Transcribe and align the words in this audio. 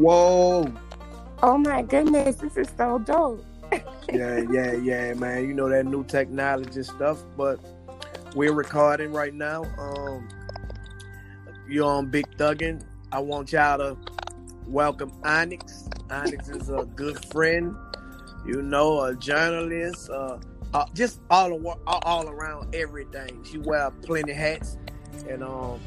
Whoa. 0.00 0.72
Oh 1.42 1.58
my 1.58 1.82
goodness, 1.82 2.36
this 2.36 2.56
is 2.56 2.68
so 2.78 2.98
dope. 3.00 3.44
yeah, 4.10 4.42
yeah, 4.50 4.72
yeah, 4.72 5.12
man. 5.12 5.46
You 5.46 5.52
know 5.52 5.68
that 5.68 5.84
new 5.84 6.04
technology 6.04 6.82
stuff, 6.84 7.22
but 7.36 7.60
we're 8.34 8.54
recording 8.54 9.12
right 9.12 9.34
now. 9.34 9.64
Um, 9.78 10.26
you're 11.68 11.84
on 11.84 12.10
Big 12.10 12.34
Thuggin. 12.38 12.82
I 13.12 13.18
want 13.18 13.52
y'all 13.52 13.76
to 13.76 13.98
welcome 14.66 15.12
Onyx. 15.22 15.90
Onyx 16.10 16.48
is 16.48 16.70
a 16.70 16.86
good 16.96 17.22
friend, 17.26 17.76
you 18.46 18.62
know, 18.62 19.02
a 19.02 19.14
journalist, 19.14 20.08
uh, 20.08 20.38
uh, 20.72 20.86
just 20.94 21.20
all, 21.28 21.52
all 21.86 22.00
all 22.06 22.26
around 22.26 22.74
everything. 22.74 23.44
She 23.44 23.58
wear 23.58 23.90
plenty 23.90 24.32
hats, 24.32 24.78
and 25.28 25.44
um, 25.44 25.78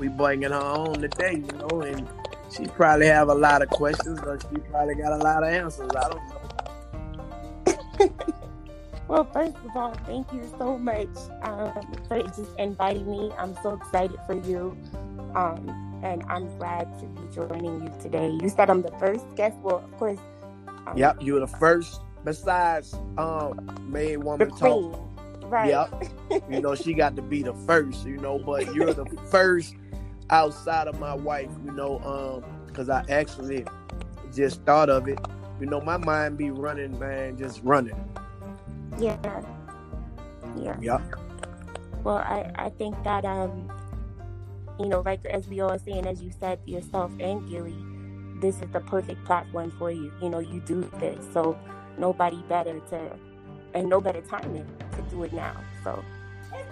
we 0.00 0.08
bringing 0.08 0.50
her 0.50 0.56
on 0.56 0.94
today, 0.94 1.34
you 1.34 1.58
know, 1.58 1.82
and 1.82 2.08
she 2.56 2.66
probably 2.66 3.06
have 3.06 3.28
a 3.28 3.34
lot 3.34 3.62
of 3.62 3.68
questions, 3.70 4.20
but 4.20 4.42
she 4.42 4.60
probably 4.70 4.94
got 4.94 5.12
a 5.12 5.22
lot 5.22 5.42
of 5.42 5.48
answers. 5.50 5.90
I 5.96 6.08
don't 6.08 6.28
know. 6.28 6.40
well, 9.08 9.24
first 9.32 9.56
of 9.56 9.76
all, 9.76 9.94
thank 10.06 10.32
you 10.32 10.42
so 10.58 10.78
much 10.78 11.08
um, 11.42 11.72
for 12.08 12.22
just 12.22 12.56
inviting 12.58 13.10
me. 13.10 13.32
I'm 13.38 13.54
so 13.62 13.74
excited 13.74 14.18
for 14.26 14.34
you. 14.34 14.76
Um, 15.34 16.00
and 16.02 16.22
I'm 16.28 16.46
glad 16.58 16.98
to 17.00 17.06
be 17.06 17.34
joining 17.34 17.84
you 17.84 17.92
today. 18.00 18.30
You 18.30 18.48
said 18.48 18.70
I'm 18.70 18.82
the 18.82 18.92
first 18.98 19.24
guest. 19.36 19.56
Well, 19.58 19.78
of 19.78 19.96
course. 19.98 20.18
Um, 20.86 20.96
yep, 20.96 21.18
you 21.20 21.34
were 21.34 21.40
the 21.40 21.46
first. 21.46 22.00
Besides, 22.24 22.94
um, 23.16 23.78
Made 23.88 24.18
Woman 24.18 24.48
the 24.48 24.54
queen, 24.54 24.92
Talk. 24.92 25.50
Right. 25.50 25.68
Yep. 25.68 26.42
you 26.50 26.60
know, 26.60 26.74
she 26.74 26.94
got 26.94 27.16
to 27.16 27.22
be 27.22 27.42
the 27.42 27.54
first. 27.54 28.06
You 28.06 28.18
know, 28.18 28.38
but 28.38 28.74
you're 28.74 28.92
the 28.92 29.06
first 29.30 29.74
outside 30.30 30.88
of 30.88 30.98
my 30.98 31.14
wife. 31.14 31.50
You 31.64 31.72
know, 31.72 31.98
um, 32.00 32.66
because 32.66 32.88
I 32.88 33.04
actually 33.08 33.64
just 34.34 34.62
thought 34.62 34.88
of 34.88 35.08
it. 35.08 35.18
You 35.60 35.66
know, 35.66 35.80
my 35.80 35.96
mind 35.96 36.38
be 36.38 36.50
running, 36.50 36.98
man, 36.98 37.36
just 37.36 37.60
running. 37.62 37.96
Yeah. 38.98 39.18
Yeah. 40.56 40.76
Yeah. 40.80 41.00
Well, 42.02 42.18
I 42.18 42.50
I 42.56 42.70
think 42.70 43.02
that 43.04 43.24
um 43.24 43.70
you 44.80 44.88
know, 44.88 45.02
like 45.04 45.24
as 45.26 45.46
we 45.46 45.60
all 45.60 45.78
saying, 45.78 46.06
as 46.06 46.22
you 46.22 46.32
said 46.40 46.58
yourself 46.64 47.12
and 47.20 47.46
Gilly, 47.48 47.76
this 48.40 48.56
is 48.62 48.70
the 48.72 48.80
perfect 48.80 49.22
platform 49.26 49.70
for 49.78 49.90
you. 49.90 50.10
You 50.22 50.30
know, 50.30 50.38
you 50.38 50.60
do 50.60 50.90
this, 50.98 51.22
so 51.34 51.58
nobody 51.98 52.42
better 52.48 52.80
to, 52.88 53.10
and 53.74 53.88
no 53.90 54.00
better 54.00 54.22
timing 54.22 54.66
to 54.92 55.02
do 55.10 55.22
it 55.24 55.34
now. 55.34 55.54
So, 55.84 56.02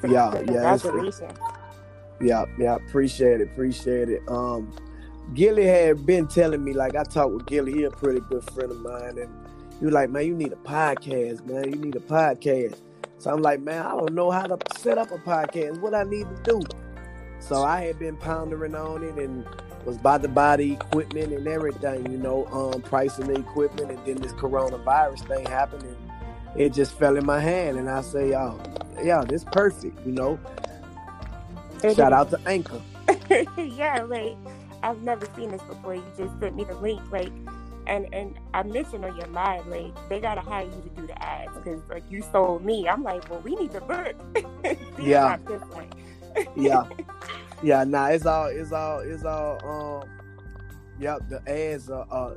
yeah, 0.02 0.32
yeah, 0.32 0.44
congratulations. 0.44 1.38
Yeah, 2.20 2.46
yeah, 2.58 2.76
appreciate 2.76 3.40
it, 3.40 3.48
appreciate 3.52 4.08
it. 4.08 4.22
Um, 4.28 4.72
Gilly 5.34 5.66
had 5.66 6.04
been 6.06 6.26
telling 6.26 6.64
me, 6.64 6.72
like 6.72 6.96
I 6.96 7.04
talked 7.04 7.32
with 7.32 7.46
Gilly, 7.46 7.72
he 7.72 7.84
a 7.84 7.90
pretty 7.90 8.20
good 8.20 8.42
friend 8.50 8.72
of 8.72 8.80
mine, 8.80 9.18
and 9.18 9.30
he 9.78 9.84
was 9.84 9.94
like, 9.94 10.10
man, 10.10 10.26
you 10.26 10.34
need 10.34 10.52
a 10.52 10.56
podcast, 10.56 11.46
man, 11.46 11.72
you 11.72 11.76
need 11.78 11.96
a 11.96 12.00
podcast. 12.00 12.76
So 13.18 13.32
I'm 13.32 13.42
like, 13.42 13.60
man, 13.60 13.84
I 13.84 13.90
don't 13.90 14.14
know 14.14 14.30
how 14.30 14.46
to 14.46 14.58
set 14.78 14.96
up 14.98 15.10
a 15.10 15.18
podcast. 15.18 15.80
What 15.80 15.94
I 15.94 16.04
need 16.04 16.26
to 16.28 16.42
do. 16.44 16.60
So 17.40 17.62
I 17.62 17.82
had 17.82 17.98
been 17.98 18.16
pondering 18.16 18.74
on 18.74 19.02
it 19.02 19.14
and 19.16 19.46
was 19.84 19.96
about 19.96 20.22
to 20.22 20.28
buy 20.28 20.56
the 20.56 20.72
equipment 20.72 21.32
and 21.32 21.46
everything, 21.46 22.10
you 22.10 22.18
know, 22.18 22.46
um, 22.46 22.82
pricing 22.82 23.26
the 23.26 23.38
equipment, 23.38 23.90
and 23.90 24.04
then 24.04 24.16
this 24.16 24.32
coronavirus 24.32 25.26
thing 25.28 25.46
happened, 25.46 25.84
and 25.84 26.60
it 26.60 26.72
just 26.72 26.98
fell 26.98 27.16
in 27.16 27.24
my 27.24 27.38
hand. 27.38 27.78
And 27.78 27.88
I 27.88 28.00
say, 28.00 28.34
oh, 28.34 28.60
yeah, 29.02 29.22
this 29.26 29.44
perfect, 29.44 30.04
you 30.06 30.12
know. 30.12 30.38
Shout 31.82 32.12
out 32.12 32.30
to 32.30 32.40
Anchor. 32.46 32.80
yeah, 33.56 34.02
like 34.02 34.36
I've 34.82 35.02
never 35.02 35.26
seen 35.36 35.50
this 35.50 35.62
before. 35.62 35.94
You 35.94 36.04
just 36.16 36.38
sent 36.40 36.56
me 36.56 36.64
the 36.64 36.74
link, 36.76 37.00
like, 37.10 37.32
and 37.86 38.12
and 38.12 38.38
I 38.54 38.62
mentioned 38.62 39.04
on 39.04 39.16
your 39.16 39.28
live, 39.28 39.66
like 39.66 39.94
they 40.08 40.20
gotta 40.20 40.40
hire 40.40 40.64
you 40.64 40.82
to 40.82 41.00
do 41.00 41.06
the 41.06 41.22
ads 41.22 41.56
because 41.56 41.80
like 41.88 42.04
you 42.10 42.22
sold 42.22 42.64
me. 42.64 42.88
I'm 42.88 43.02
like, 43.02 43.28
well, 43.30 43.40
we 43.40 43.54
need 43.56 43.72
to 43.72 43.80
book. 43.80 44.14
yeah. 44.98 45.38
yeah. 46.56 46.84
Yeah, 47.60 47.82
nah, 47.82 48.06
it's 48.06 48.24
all 48.24 48.46
it's 48.46 48.70
all 48.70 49.00
it's 49.00 49.24
all 49.24 49.58
um 49.66 50.08
yep, 51.00 51.28
the 51.28 51.42
ads 51.50 51.90
are 51.90 52.06
uh 52.08 52.34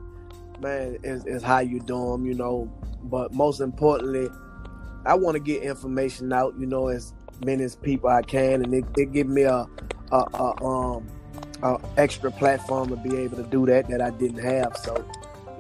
man 0.59 0.97
is, 1.03 1.25
is 1.25 1.44
how 1.44 1.59
you 1.59 1.79
do 1.79 2.12
them, 2.12 2.25
you 2.25 2.34
know. 2.34 2.72
But 3.03 3.31
most 3.31 3.62
importantly, 3.62 4.29
I 5.06 5.13
want 5.16 5.35
to 5.35 5.40
get 5.40 5.62
information 5.63 6.34
out, 6.34 6.56
you 6.59 6.66
know, 6.66 6.88
as 6.88 7.13
many 7.46 7.68
people 7.81 8.09
I 8.09 8.22
can, 8.22 8.63
and 8.63 8.74
it, 8.74 8.85
it 8.97 9.12
give 9.12 9.28
me 9.28 9.44
a, 9.44 9.68
a, 10.12 10.18
a 10.34 10.63
um 10.63 11.07
a 11.63 11.79
extra 11.97 12.31
platform 12.31 12.90
to 12.90 12.96
be 12.96 13.16
able 13.18 13.38
to 13.38 13.44
do 13.44 13.66
that 13.68 13.88
that 13.90 14.02
I 14.02 14.09
didn't 14.12 14.44
have. 14.44 14.78
So, 14.78 15.06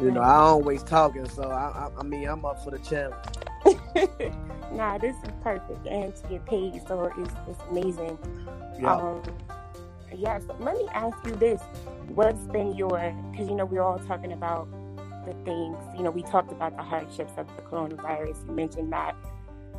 you 0.01 0.11
know, 0.11 0.21
I 0.21 0.35
always 0.35 0.83
talking, 0.83 1.27
so 1.29 1.43
I, 1.43 1.87
I, 1.87 1.99
I 1.99 2.03
mean, 2.03 2.27
I'm 2.27 2.43
up 2.45 2.63
for 2.63 2.71
the 2.71 2.79
challenge. 2.79 3.15
nah, 4.73 4.97
this 4.97 5.15
is 5.15 5.29
perfect, 5.43 5.85
and 5.85 6.15
to 6.15 6.27
get 6.27 6.45
paid, 6.45 6.81
so 6.87 7.11
it's, 7.17 7.33
it's 7.47 7.59
amazing. 7.69 8.17
Yeah. 8.79 8.95
Um, 8.95 9.21
yes. 10.15 10.43
Let 10.59 10.75
me 10.75 10.87
ask 10.93 11.15
you 11.25 11.35
this: 11.35 11.61
What's 12.15 12.43
been 12.47 12.75
your? 12.75 13.15
Because 13.31 13.47
you 13.47 13.55
know 13.55 13.65
we're 13.65 13.83
all 13.83 13.99
talking 13.99 14.33
about 14.33 14.67
the 15.25 15.33
things. 15.45 15.77
You 15.95 16.03
know, 16.03 16.09
we 16.09 16.23
talked 16.23 16.51
about 16.51 16.75
the 16.75 16.83
hardships 16.83 17.33
of 17.37 17.47
the 17.55 17.61
coronavirus. 17.61 18.47
You 18.47 18.53
mentioned 18.53 18.91
that 18.93 19.15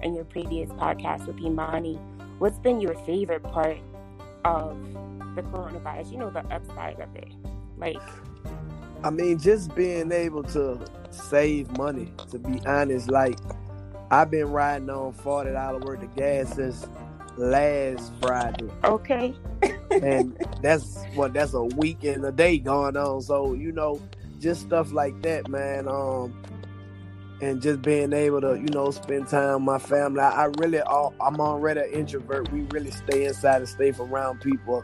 in 0.03 0.15
your 0.15 0.25
previous 0.25 0.71
podcast 0.71 1.27
with 1.27 1.39
Imani. 1.41 1.95
What's 2.39 2.59
been 2.59 2.81
your 2.81 2.95
favorite 3.07 3.43
part 3.43 3.79
of 4.45 4.77
the 5.35 5.43
coronavirus? 5.43 6.13
You 6.13 6.19
know, 6.19 6.31
the 6.31 6.45
upside 6.53 7.01
of 7.01 7.15
it, 7.17 7.33
like. 7.79 8.01
I 9.05 9.11
mean, 9.11 9.39
just 9.39 9.75
being 9.75 10.13
able 10.13 10.45
to 10.45 10.79
save 11.11 11.77
money. 11.77 12.13
To 12.31 12.39
be 12.39 12.61
honest, 12.67 13.11
like 13.11 13.39
I've 14.11 14.31
been 14.31 14.51
riding 14.51 14.91
on 14.91 15.13
forty 15.13 15.51
dollar 15.53 15.79
worth 15.79 16.03
of 16.03 16.15
gas 16.15 16.55
since 16.55 16.87
last 17.37 18.13
Friday. 18.21 18.69
Okay. 18.85 19.35
and 19.91 20.37
that's 20.63 21.03
what 21.15 21.33
that's 21.33 21.55
a 21.55 21.63
week 21.63 22.05
and 22.05 22.25
a 22.25 22.33
day 22.33 22.59
going 22.59 22.97
on. 22.97 23.23
So, 23.23 23.55
you 23.55 23.73
know, 23.73 24.01
just 24.41 24.63
stuff 24.63 24.93
like 24.93 25.21
that, 25.23 25.49
man. 25.49 25.89
Um 25.89 26.35
and 27.43 27.61
just 27.61 27.83
being 27.83 28.15
able 28.15 28.41
to, 28.41 28.55
you 28.55 28.69
know, 28.69 28.91
spend 28.91 29.29
time 29.29 29.55
with 29.55 29.63
my 29.63 29.79
family. 29.79 30.21
I, 30.21 30.45
really 30.59 30.81
I'm 30.81 31.41
already 31.41 31.81
an 31.81 31.91
introvert. 31.91 32.51
We 32.51 32.63
really 32.63 32.91
stay 32.91 33.27
inside 33.27 33.59
and 33.59 33.69
stay 33.69 33.93
around 34.01 34.41
people 34.41 34.83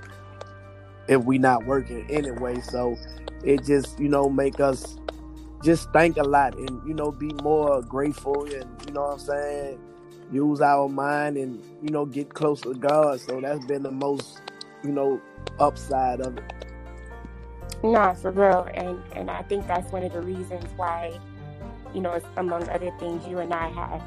if 1.09 1.25
we 1.25 1.39
not 1.39 1.65
working 1.65 2.07
anyway. 2.11 2.61
So 2.61 2.97
it 3.43 3.65
just, 3.65 3.99
you 3.99 4.11
know, 4.11 4.29
make 4.29 4.61
us 4.61 4.99
just 5.63 5.91
think 5.93 6.19
a 6.19 6.23
lot 6.23 6.55
and, 6.59 6.87
you 6.87 6.93
know, 6.93 7.11
be 7.11 7.33
more 7.43 7.81
grateful 7.81 8.45
and 8.45 8.67
you 8.87 8.93
know 8.93 9.03
what 9.03 9.13
I'm 9.15 9.19
saying? 9.19 9.79
use 10.31 10.61
our 10.61 10.89
mind 10.89 11.37
and 11.37 11.63
you 11.83 11.91
know 11.91 12.05
get 12.05 12.35
close 12.35 12.61
to 12.63 12.75
God. 12.75 13.21
So 13.21 13.41
that's 13.41 13.65
been 13.67 13.83
the 13.83 13.91
most 13.91 14.41
you 14.83 14.91
know 14.91 15.21
upside 15.59 16.21
of 16.21 16.39
it. 16.39 16.45
Nah, 17.83 18.15
for 18.15 18.31
real, 18.31 18.69
and 18.75 19.01
and 19.15 19.31
I 19.31 19.43
think 19.43 19.67
that's 19.67 19.91
one 19.93 20.03
of 20.03 20.13
the 20.13 20.21
reasons 20.21 20.65
why 20.77 21.19
you 21.95 22.01
know 22.01 22.21
among 22.37 22.69
other 22.69 22.91
things 22.99 23.27
you 23.27 23.39
and 23.39 23.53
I 23.53 23.69
have 23.71 24.03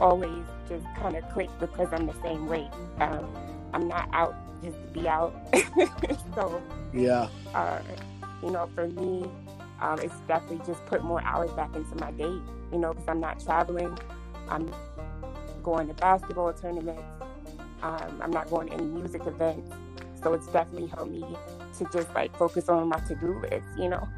always 0.00 0.44
just 0.68 0.84
kind 0.96 1.16
of 1.16 1.28
clicked 1.30 1.58
because 1.60 1.88
I'm 1.92 2.06
the 2.06 2.20
same 2.22 2.46
way. 2.46 2.68
Um, 3.00 3.26
I'm 3.72 3.88
not 3.88 4.08
out 4.12 4.34
just 4.62 4.76
to 4.76 5.00
be 5.00 5.08
out. 5.08 5.34
so 6.34 6.62
yeah, 6.92 7.28
uh, 7.54 7.80
you 8.42 8.50
know, 8.50 8.68
for 8.74 8.88
me, 8.88 9.30
um, 9.80 9.98
it's 10.00 10.14
definitely 10.26 10.64
just 10.66 10.84
put 10.86 11.02
more 11.02 11.22
hours 11.22 11.50
back 11.52 11.74
into 11.74 11.94
my 11.96 12.10
day. 12.12 12.40
You 12.72 12.78
know, 12.78 12.92
because 12.92 13.08
I'm 13.08 13.20
not 13.20 13.40
traveling. 13.40 13.96
I'm 14.48 14.72
going 15.62 15.88
to 15.88 15.94
basketball 15.94 16.52
tournaments. 16.52 17.02
Um, 17.82 18.20
I'm 18.22 18.30
not 18.30 18.48
going 18.50 18.68
to 18.68 18.74
any 18.74 18.84
music 18.84 19.26
events. 19.26 19.70
So 20.22 20.32
it's 20.32 20.46
definitely 20.48 20.88
helped 20.88 21.10
me 21.10 21.24
to 21.78 21.84
just 21.92 22.14
like 22.14 22.34
focus 22.36 22.68
on 22.68 22.88
my 22.88 22.98
to 23.00 23.14
do 23.16 23.40
list, 23.40 23.66
you 23.76 23.88
know? 23.88 24.08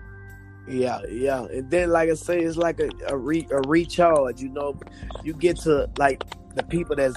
Yeah, 0.68 1.00
yeah. 1.08 1.44
And 1.44 1.70
then, 1.70 1.90
like 1.90 2.10
I 2.10 2.14
say, 2.14 2.40
it's 2.40 2.56
like 2.56 2.80
a, 2.80 2.90
a, 3.08 3.16
re, 3.16 3.46
a 3.50 3.60
recharge, 3.68 4.40
you 4.40 4.48
know? 4.48 4.78
You 5.22 5.32
get 5.32 5.58
to 5.60 5.88
like 5.96 6.24
the 6.54 6.62
people 6.64 6.96
that's 6.96 7.16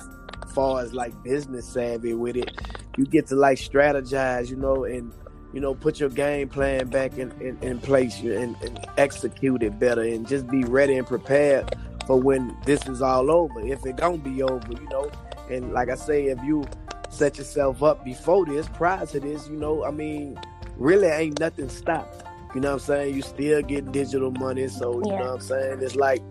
far 0.54 0.82
as 0.82 0.94
like 0.94 1.14
business 1.24 1.68
savvy 1.68 2.14
with 2.14 2.36
it, 2.36 2.52
you 2.98 3.06
get 3.06 3.28
to 3.28 3.36
like 3.36 3.58
strategize, 3.58 4.50
you 4.50 4.56
know, 4.56 4.84
and 4.84 5.12
you 5.54 5.60
know, 5.60 5.74
put 5.74 6.00
your 6.00 6.10
game 6.10 6.48
plan 6.48 6.88
back 6.88 7.18
in, 7.18 7.32
in, 7.42 7.58
in 7.62 7.80
place 7.80 8.20
and, 8.20 8.56
and 8.62 8.86
execute 8.98 9.64
it 9.64 9.80
better 9.80 10.02
and 10.02 10.28
just 10.28 10.48
be 10.48 10.64
ready 10.64 10.96
and 10.96 11.08
prepared 11.08 11.76
for 12.06 12.20
when 12.20 12.56
this 12.66 12.88
is 12.88 13.02
all 13.02 13.32
over. 13.32 13.60
If 13.66 13.86
it 13.86 13.96
don't 13.96 14.24
be 14.24 14.44
over, 14.44 14.68
you 14.72 14.88
know. 14.90 15.10
And 15.50 15.74
like 15.74 15.90
I 15.90 15.96
say, 15.96 16.26
if 16.28 16.44
you 16.44 16.66
set 17.10 17.40
yourself 17.40 17.82
up 17.82 18.06
before 18.06 18.46
this, 18.46 18.68
prior 18.70 19.06
to 19.08 19.20
this, 19.20 19.48
you 19.48 19.58
know, 19.58 19.84
I 19.84 19.90
mean, 19.90 20.40
really 20.78 21.08
ain't 21.08 21.40
nothing 21.40 21.70
stopped. 21.70 22.29
You 22.56 22.62
know 22.62 22.70
what 22.70 22.74
I'm 22.74 22.80
saying? 22.80 23.16
You 23.16 23.22
still 23.22 23.62
get 23.62 23.92
digital 23.92 24.32
money, 24.32 24.68
so 24.68 24.94
you 24.94 25.12
yeah. 25.12 25.20
know 25.20 25.26
what 25.26 25.34
I'm 25.36 25.42
saying? 25.42 25.82
It's 25.82 25.96
like 25.96 26.22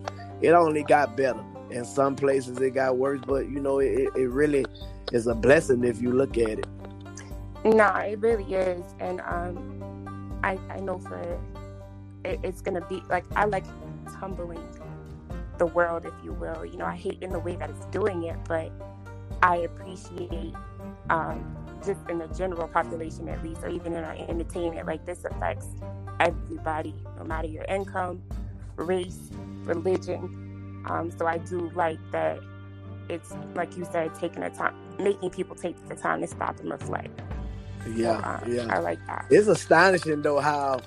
it 0.40 0.50
only 0.50 0.82
got 0.82 1.16
better. 1.16 1.44
In 1.70 1.84
some 1.84 2.16
places 2.16 2.58
it 2.58 2.70
got 2.70 2.96
worse, 2.96 3.20
but 3.26 3.48
you 3.48 3.60
know, 3.60 3.78
it, 3.78 4.08
it 4.16 4.28
really 4.28 4.64
is 5.12 5.26
a 5.26 5.34
blessing 5.34 5.84
if 5.84 6.00
you 6.02 6.12
look 6.12 6.36
at 6.38 6.58
it. 6.58 6.66
Nah, 7.64 7.98
it 8.00 8.18
really 8.18 8.54
is. 8.54 8.82
And 8.98 9.20
um 9.20 10.40
I 10.42 10.58
I 10.70 10.80
know 10.80 10.98
for 10.98 11.20
it, 12.24 12.40
it's 12.42 12.62
gonna 12.62 12.84
be 12.88 13.02
like 13.08 13.24
I 13.36 13.44
like 13.44 13.64
tumbling 14.18 14.66
the 15.58 15.66
world, 15.66 16.04
if 16.04 16.14
you 16.24 16.32
will. 16.32 16.64
You 16.64 16.78
know, 16.78 16.86
I 16.86 16.96
hate 16.96 17.22
in 17.22 17.30
the 17.30 17.38
way 17.38 17.56
that 17.56 17.70
it's 17.70 17.84
doing 17.86 18.24
it, 18.24 18.36
but 18.46 18.72
I 19.42 19.56
appreciate 19.58 20.54
um, 21.10 21.56
just 21.84 22.00
in 22.08 22.18
the 22.18 22.26
general 22.28 22.68
population 22.68 23.28
at 23.28 23.42
least, 23.42 23.62
or 23.62 23.68
even 23.68 23.92
in 23.92 24.04
our 24.04 24.14
entertainment, 24.14 24.86
like 24.86 25.04
this 25.04 25.24
affects 25.24 25.66
everybody, 26.20 26.94
no 27.18 27.24
matter 27.24 27.48
your 27.48 27.64
income, 27.64 28.22
race, 28.76 29.30
religion. 29.64 30.84
Um, 30.88 31.10
so 31.10 31.26
I 31.26 31.38
do 31.38 31.70
like 31.74 31.98
that 32.12 32.40
it's 33.08 33.32
like 33.54 33.76
you 33.76 33.86
said, 33.90 34.14
taking 34.14 34.42
the 34.42 34.50
time, 34.50 34.74
making 34.98 35.30
people 35.30 35.56
take 35.56 35.76
the 35.88 35.94
time 35.94 36.20
to 36.20 36.26
stop 36.26 36.58
and 36.60 36.70
reflect. 36.70 37.20
Yeah, 37.94 38.40
so, 38.40 38.46
um, 38.46 38.52
yeah, 38.52 38.74
I 38.74 38.78
like 38.80 39.04
that. 39.06 39.26
It's 39.30 39.48
astonishing 39.48 40.22
though 40.22 40.40
how 40.40 40.80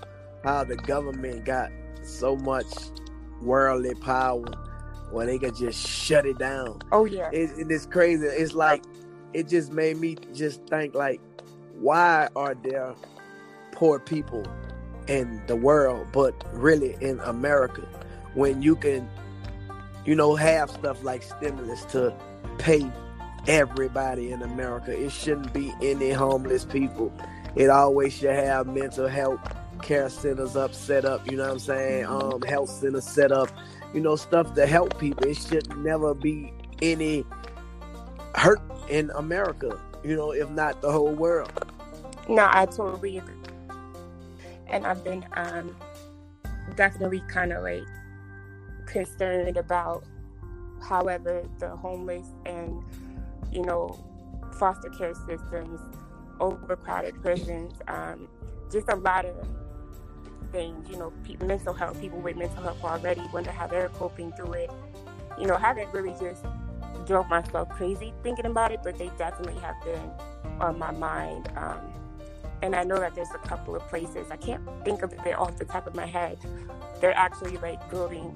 how 0.44 0.64
the 0.64 0.76
government 0.76 1.46
got 1.46 1.72
so 2.04 2.36
much 2.36 2.68
worldly 3.42 3.96
power 3.96 4.46
when 5.12 5.28
they 5.28 5.40
could 5.40 5.56
just 5.56 5.88
shut 5.88 6.26
it 6.26 6.38
down. 6.38 6.80
Oh 6.92 7.06
yeah, 7.06 7.30
it, 7.32 7.52
it 7.58 7.72
is 7.72 7.86
crazy. 7.86 8.28
It's 8.28 8.54
like 8.54 8.84
it 9.34 9.48
just 9.48 9.72
made 9.72 9.98
me 9.98 10.18
just 10.34 10.66
think 10.68 10.94
like, 10.94 11.22
why 11.80 12.30
are 12.36 12.54
there 12.54 12.94
poor 13.72 14.00
people 14.00 14.46
in 15.08 15.42
the 15.48 15.56
world, 15.56 16.08
but 16.12 16.34
really 16.54 16.96
in 17.02 17.20
America, 17.22 17.82
when 18.34 18.62
you 18.62 18.76
can, 18.76 19.10
you 20.06 20.16
know, 20.16 20.36
have 20.36 20.70
stuff 20.70 21.04
like 21.04 21.24
stimulus 21.24 21.84
to 21.86 22.14
pay 22.58 22.90
everybody 23.48 24.32
in 24.32 24.42
America. 24.42 24.92
It 24.92 25.12
shouldn't 25.12 25.54
be 25.54 25.74
any 25.82 26.12
homeless 26.12 26.66
people. 26.66 27.12
It 27.56 27.70
always 27.70 28.14
should 28.14 28.36
have 28.36 28.68
mental 28.68 29.08
health 29.08 29.40
care 29.82 30.10
centers 30.10 30.56
up 30.56 30.74
set 30.76 31.06
up, 31.06 31.30
you 31.30 31.38
know 31.38 31.46
what 31.46 31.54
I'm 31.54 31.60
saying? 31.60 32.06
Um 32.06 32.42
health 32.44 32.70
centers 32.70 33.06
set 33.06 33.32
up, 33.32 33.50
you 33.94 34.00
know, 34.00 34.16
stuff 34.16 34.54
to 34.54 34.68
help 34.68 35.00
people. 35.00 35.28
It 35.28 35.38
should 35.38 35.76
never 35.78 36.14
be 36.14 36.54
any 36.82 37.26
hurt 38.36 38.62
in 38.90 39.10
America, 39.16 39.80
you 40.04 40.16
know, 40.16 40.32
if 40.32 40.50
not 40.52 40.82
the 40.82 40.92
whole 40.92 41.14
world. 41.14 41.52
No, 42.30 42.48
I 42.52 42.68
totally 42.68 43.18
agree. 43.18 43.41
And 44.72 44.88
I've 44.88 45.04
been 45.04 45.26
um 45.34 45.76
definitely 46.76 47.22
kind 47.28 47.54
of 47.54 47.64
like 47.64 47.84
concerned 48.88 49.58
about 49.58 50.04
however 50.82 51.44
the 51.60 51.70
homeless 51.70 52.28
and 52.46 52.84
you 53.52 53.62
know 53.64 54.04
foster 54.58 54.90
care 54.90 55.14
systems 55.14 55.80
overcrowded 56.40 57.22
prisons 57.22 57.74
um, 57.88 58.28
just 58.72 58.90
a 58.90 58.96
lot 58.96 59.26
of 59.26 59.48
things 60.52 60.90
you 60.90 60.98
know 60.98 61.14
mental 61.46 61.74
health 61.74 62.00
people 62.02 62.20
with 62.20 62.36
mental 62.36 62.64
health 62.64 62.84
already 62.84 63.22
wonder 63.32 63.52
how 63.52 63.68
they're 63.68 63.90
coping 63.90 64.32
through 64.34 64.54
it. 64.54 64.72
You 65.40 65.48
know 65.48 65.56
haven't 65.56 65.94
really 65.94 66.14
just 66.20 66.44
drove 67.06 67.30
myself 67.30 67.70
crazy 67.70 68.14
thinking 68.24 68.46
about 68.46 68.72
it 68.72 68.82
but 68.84 68.98
they 68.98 69.10
definitely 69.18 69.60
have 69.62 69.76
been 69.84 70.12
on 70.60 70.78
my 70.78 70.92
mind 70.92 71.50
um, 71.56 71.80
and 72.62 72.76
i 72.76 72.84
know 72.84 73.00
that 73.00 73.16
there's 73.16 73.32
a 73.32 73.48
couple 73.48 73.76
of 73.76 73.82
places 73.90 74.30
i 74.32 74.38
can't 74.38 74.62
think 74.84 75.02
of 75.02 75.14
it 75.14 75.38
off 75.38 75.58
the 75.58 75.66
top 75.66 75.88
of 75.88 75.96
my 75.96 76.06
head 76.06 76.38
they're 77.00 77.18
actually 77.18 77.58
like 77.58 77.90
building 77.90 78.34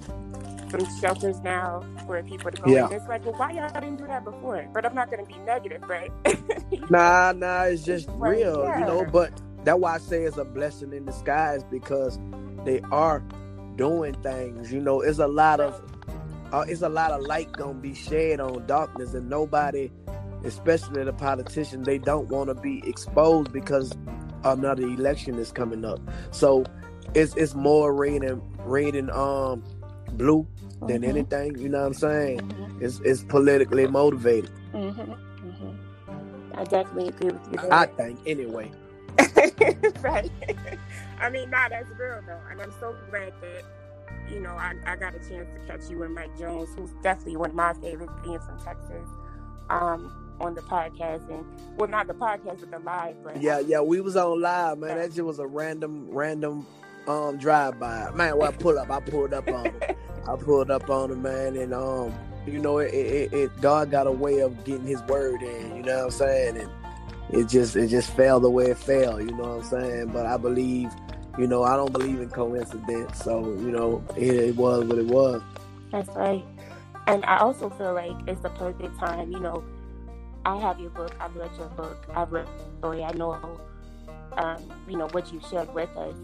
some 0.72 1.00
shelters 1.00 1.39
now 1.42 1.83
for 2.06 2.22
people 2.24 2.51
to 2.51 2.62
go 2.62 2.72
yeah. 2.72 2.88
in. 2.88 2.94
It's 2.94 3.07
like, 3.07 3.24
well, 3.25 3.36
why 3.36 3.51
y'all 3.51 3.69
didn't 3.69 3.98
do 3.98 4.07
that 4.07 4.24
before? 4.24 4.68
But 4.74 4.86
I'm 4.86 4.95
not 4.95 5.12
going 5.12 5.25
to 5.25 5.31
be 5.31 5.39
negative, 5.39 5.83
but 5.88 6.89
nah, 6.89 7.31
nah, 7.33 7.63
it's 7.63 7.83
just 7.83 8.10
real, 8.13 8.63
yeah. 8.63 8.80
you 8.80 8.86
know. 8.86 9.06
But 9.06 9.31
that's 9.63 9.80
why 9.80 9.95
I 9.95 9.98
say 10.00 10.24
it's 10.24 10.38
a 10.38 10.45
blessing 10.45 10.94
in 10.94 11.06
disguise 11.06 11.63
because 11.63 12.19
they 12.66 12.81
are 12.92 13.24
doing 13.75 14.13
things. 14.22 14.72
You 14.72 14.81
know, 14.81 15.01
it's 15.01 15.19
a 15.19 15.27
lot 15.27 15.60
of 15.60 15.81
uh, 16.51 16.66
it's 16.68 16.81
a 16.81 16.89
lot 16.89 17.12
of 17.12 17.22
light 17.22 17.51
gonna 17.54 17.74
be 17.74 17.94
shed 17.94 18.39
on 18.39 18.66
darkness, 18.66 19.13
and 19.13 19.30
nobody, 19.30 19.92
especially 20.45 21.03
the 21.03 21.13
politicians, 21.13 21.86
they 21.86 21.97
don't 21.97 22.30
want 22.30 22.50
to 22.50 22.56
be 22.56 22.81
exposed 22.88 23.51
because 23.51 23.94
another 24.44 24.83
election 24.83 25.36
is 25.36 25.51
coming 25.51 25.83
up. 25.83 26.00
So 26.31 26.65
it's 27.13 27.36
it's 27.36 27.56
more 27.56 27.94
raining 27.94 28.42
raining 28.59 29.09
um 29.12 29.63
blue 30.13 30.47
than 30.81 31.01
mm-hmm. 31.01 31.09
anything. 31.09 31.57
You 31.57 31.69
know 31.69 31.80
what 31.80 31.88
I'm 31.88 31.94
saying? 31.94 32.39
Mm-hmm. 32.39 32.86
It's 32.86 33.00
it's 33.01 33.24
politically 33.24 33.88
motivated. 33.88 34.51
Mm-hmm. 34.74 35.01
mm-hmm. 35.01 36.59
I 36.59 36.63
definitely 36.63 37.09
agree 37.09 37.31
with 37.31 37.51
you. 37.51 37.57
There. 37.57 37.74
I 37.74 37.86
think 37.88 38.19
anyway. 38.25 38.71
right. 40.01 40.31
I 41.19 41.30
mean, 41.30 41.50
nah, 41.50 41.69
that's 41.69 41.89
real 42.00 42.21
though, 42.25 42.39
and 42.50 42.62
I'm 42.62 42.71
so 42.80 42.95
glad 43.09 43.33
that 43.41 43.63
you 44.31 44.39
know 44.39 44.51
I, 44.51 44.74
I 44.86 44.95
got 44.95 45.15
a 45.15 45.19
chance 45.19 45.48
to 45.53 45.68
catch 45.68 45.89
you 45.89 46.03
and 46.03 46.13
Mike 46.13 46.38
Jones, 46.38 46.69
who's 46.75 46.91
definitely 47.01 47.38
one 47.38 47.50
of 47.50 47.56
my 47.56 47.74
favorites, 47.74 48.13
being 48.24 48.39
from 48.39 48.57
Texas. 48.63 49.07
Um, 49.69 50.25
on 50.39 50.53
the 50.53 50.61
podcast 50.61 51.29
and 51.29 51.45
well 51.77 51.89
not 51.89 52.07
the 52.07 52.13
podcast 52.13 52.59
but 52.59 52.71
the 52.71 52.79
live 52.79 53.15
but 53.23 53.41
yeah 53.41 53.59
yeah 53.59 53.79
we 53.79 54.01
was 54.01 54.15
on 54.15 54.41
live 54.41 54.77
man 54.77 54.97
that 54.97 55.07
just 55.07 55.21
was 55.21 55.39
a 55.39 55.47
random 55.47 56.07
random 56.09 56.65
um 57.07 57.37
drive 57.37 57.79
by. 57.79 58.09
Man, 58.11 58.37
when 58.37 58.47
I 58.47 58.51
pull 58.51 58.77
up, 58.79 58.89
I 58.89 58.99
pulled 58.99 59.33
up 59.33 59.47
on 59.47 59.65
him. 59.65 59.75
I 60.27 60.35
pulled 60.35 60.71
up 60.71 60.89
on 60.89 61.11
him, 61.11 61.21
man, 61.21 61.55
and 61.55 61.73
um, 61.73 62.13
you 62.47 62.59
know, 62.59 62.79
it, 62.79 62.93
it, 62.93 63.33
it, 63.33 63.61
God 63.61 63.91
got 63.91 64.07
a 64.07 64.11
way 64.11 64.39
of 64.39 64.63
getting 64.63 64.85
His 64.85 65.01
word 65.03 65.41
in. 65.41 65.75
You 65.75 65.83
know 65.83 65.97
what 65.97 66.05
I'm 66.05 66.11
saying? 66.11 66.57
And 66.57 66.71
it 67.31 67.47
just 67.47 67.75
it 67.75 67.88
just 67.88 68.11
fell 68.11 68.39
the 68.39 68.49
way 68.49 68.65
it 68.65 68.77
fell. 68.77 69.21
You 69.21 69.31
know 69.31 69.57
what 69.57 69.63
I'm 69.65 69.81
saying? 69.81 70.07
But 70.07 70.25
I 70.25 70.38
believe, 70.38 70.91
you 71.38 71.47
know, 71.47 71.63
I 71.63 71.75
don't 71.75 71.91
believe 71.91 72.21
in 72.21 72.29
coincidence. 72.29 73.23
So 73.23 73.45
you 73.45 73.71
know, 73.71 74.03
it, 74.17 74.33
it 74.33 74.55
was 74.55 74.85
what 74.85 74.97
it 74.97 75.07
was. 75.07 75.41
That's 75.91 76.09
right. 76.09 76.43
And 77.07 77.23
I 77.25 77.38
also 77.38 77.69
feel 77.69 77.93
like 77.93 78.15
it's 78.27 78.41
the 78.41 78.49
perfect 78.49 78.97
time. 78.97 79.31
You 79.31 79.39
know, 79.39 79.63
I 80.45 80.57
have 80.57 80.80
your 80.80 80.92
book. 80.92 81.13
I've 81.19 81.36
read 81.36 81.51
your 81.57 81.69
book. 81.69 82.06
I've 82.15 82.31
read 82.31 82.45
the 82.45 82.77
story. 82.77 83.03
I 83.03 83.12
know 83.13 83.59
um, 84.38 84.71
you 84.88 84.97
know, 84.97 85.07
what 85.12 85.31
you 85.33 85.42
shared 85.50 85.74
with 85.74 85.89
us, 85.97 86.15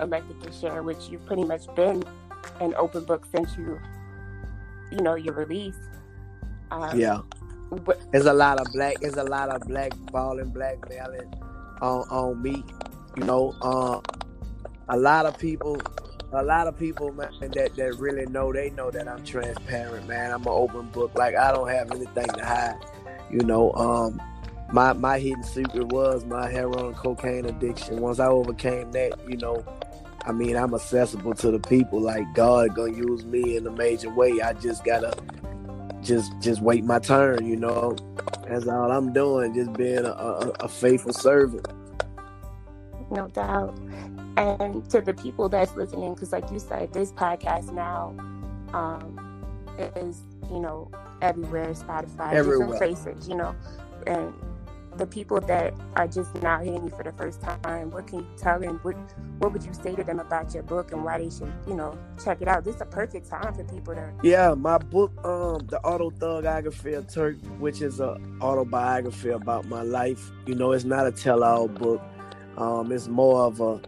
elected 0.00 0.40
to 0.42 0.52
share, 0.52 0.82
which 0.82 1.08
you've 1.08 1.24
pretty 1.26 1.44
much 1.44 1.72
been 1.74 2.02
an 2.60 2.74
open 2.74 3.04
book 3.04 3.26
since 3.32 3.56
you, 3.56 3.78
you 4.90 5.00
know, 5.00 5.14
your 5.14 5.34
release. 5.34 5.76
Um, 6.70 6.98
yeah. 6.98 7.20
There's 8.10 8.26
a 8.26 8.32
lot 8.32 8.60
of 8.60 8.72
black, 8.72 9.00
there's 9.00 9.16
a 9.16 9.24
lot 9.24 9.48
of 9.48 9.62
black 9.68 9.92
balling, 10.10 10.50
blackmailing 10.50 11.32
on, 11.80 12.00
on 12.10 12.42
me. 12.42 12.64
You 13.16 13.24
know, 13.24 13.54
uh, 13.62 14.00
a 14.88 14.96
lot 14.96 15.26
of 15.26 15.38
people, 15.38 15.80
a 16.32 16.42
lot 16.42 16.66
of 16.66 16.78
people, 16.78 17.12
man, 17.12 17.30
that, 17.40 17.76
that 17.76 17.94
really 17.98 18.26
know, 18.26 18.52
they 18.52 18.70
know 18.70 18.90
that 18.90 19.06
I'm 19.06 19.24
transparent, 19.24 20.08
man. 20.08 20.32
I'm 20.32 20.42
an 20.42 20.48
open 20.48 20.86
book. 20.88 21.14
Like, 21.14 21.36
I 21.36 21.52
don't 21.52 21.68
have 21.68 21.92
anything 21.92 22.26
to 22.26 22.44
hide. 22.44 22.76
You 23.30 23.40
know, 23.40 23.72
um, 23.72 24.20
my 24.72 24.92
my 24.92 25.18
hidden 25.18 25.42
secret 25.42 25.86
was 25.88 26.24
my 26.24 26.50
heroin 26.50 26.94
cocaine 26.94 27.46
addiction. 27.46 28.00
Once 28.00 28.18
I 28.18 28.26
overcame 28.26 28.92
that, 28.92 29.12
you 29.28 29.36
know, 29.36 29.64
I 30.24 30.32
mean, 30.32 30.56
I'm 30.56 30.74
accessible 30.74 31.34
to 31.34 31.50
the 31.50 31.60
people. 31.60 32.00
Like 32.00 32.32
God 32.34 32.74
gonna 32.74 32.92
use 32.92 33.24
me 33.24 33.56
in 33.56 33.66
a 33.66 33.70
major 33.70 34.10
way. 34.10 34.40
I 34.40 34.52
just 34.54 34.84
gotta 34.84 35.16
just 36.02 36.32
just 36.40 36.60
wait 36.60 36.84
my 36.84 36.98
turn. 36.98 37.46
You 37.46 37.56
know, 37.56 37.96
that's 38.46 38.66
all 38.66 38.90
I'm 38.90 39.12
doing. 39.12 39.54
Just 39.54 39.72
being 39.74 40.04
a, 40.04 40.10
a, 40.10 40.50
a 40.60 40.68
faithful 40.68 41.12
servant. 41.12 41.66
No 43.10 43.28
doubt. 43.28 43.76
And 44.36 44.88
to 44.90 45.00
the 45.00 45.14
people 45.14 45.48
that's 45.48 45.74
listening, 45.74 46.14
because 46.14 46.32
like 46.32 46.50
you 46.50 46.58
said, 46.58 46.92
this 46.92 47.12
podcast 47.12 47.72
now 47.72 48.14
um, 48.72 49.44
is 49.96 50.22
you 50.50 50.60
know 50.60 50.90
everywhere, 51.22 51.72
Spotify, 51.72 52.32
everywhere. 52.32 52.68
different 52.68 53.02
places. 53.02 53.28
You 53.28 53.36
know, 53.36 53.54
and 54.06 54.32
the 54.96 55.06
people 55.06 55.40
that 55.40 55.72
are 55.96 56.08
just 56.08 56.34
now 56.42 56.60
hearing 56.60 56.84
you 56.84 56.90
for 56.90 57.02
the 57.02 57.12
first 57.12 57.40
time, 57.40 57.90
what 57.90 58.06
can 58.06 58.20
you 58.20 58.26
tell 58.36 58.58
them? 58.58 58.78
What, 58.82 58.96
what 59.38 59.52
would 59.52 59.62
you 59.62 59.72
say 59.72 59.94
to 59.94 60.02
them 60.02 60.18
about 60.18 60.52
your 60.52 60.62
book 60.62 60.92
and 60.92 61.04
why 61.04 61.18
they 61.18 61.30
should, 61.30 61.52
you 61.66 61.74
know, 61.74 61.96
check 62.22 62.42
it 62.42 62.48
out? 62.48 62.64
This 62.64 62.76
is 62.76 62.82
a 62.82 62.86
perfect 62.86 63.28
time 63.28 63.54
for 63.54 63.64
people 63.64 63.94
to. 63.94 64.12
Yeah, 64.22 64.54
my 64.54 64.78
book, 64.78 65.12
um, 65.24 65.66
the 65.68 65.80
Auto 65.82 66.10
Thugography 66.10 66.96
of 66.96 67.12
Turk, 67.12 67.36
which 67.58 67.82
is 67.82 68.00
a 68.00 68.20
autobiography 68.40 69.30
about 69.30 69.66
my 69.66 69.82
life. 69.82 70.30
You 70.46 70.54
know, 70.54 70.72
it's 70.72 70.84
not 70.84 71.06
a 71.06 71.12
tell-all 71.12 71.68
book. 71.68 72.02
Um, 72.56 72.92
it's 72.92 73.08
more 73.08 73.44
of 73.44 73.60
a 73.60 73.80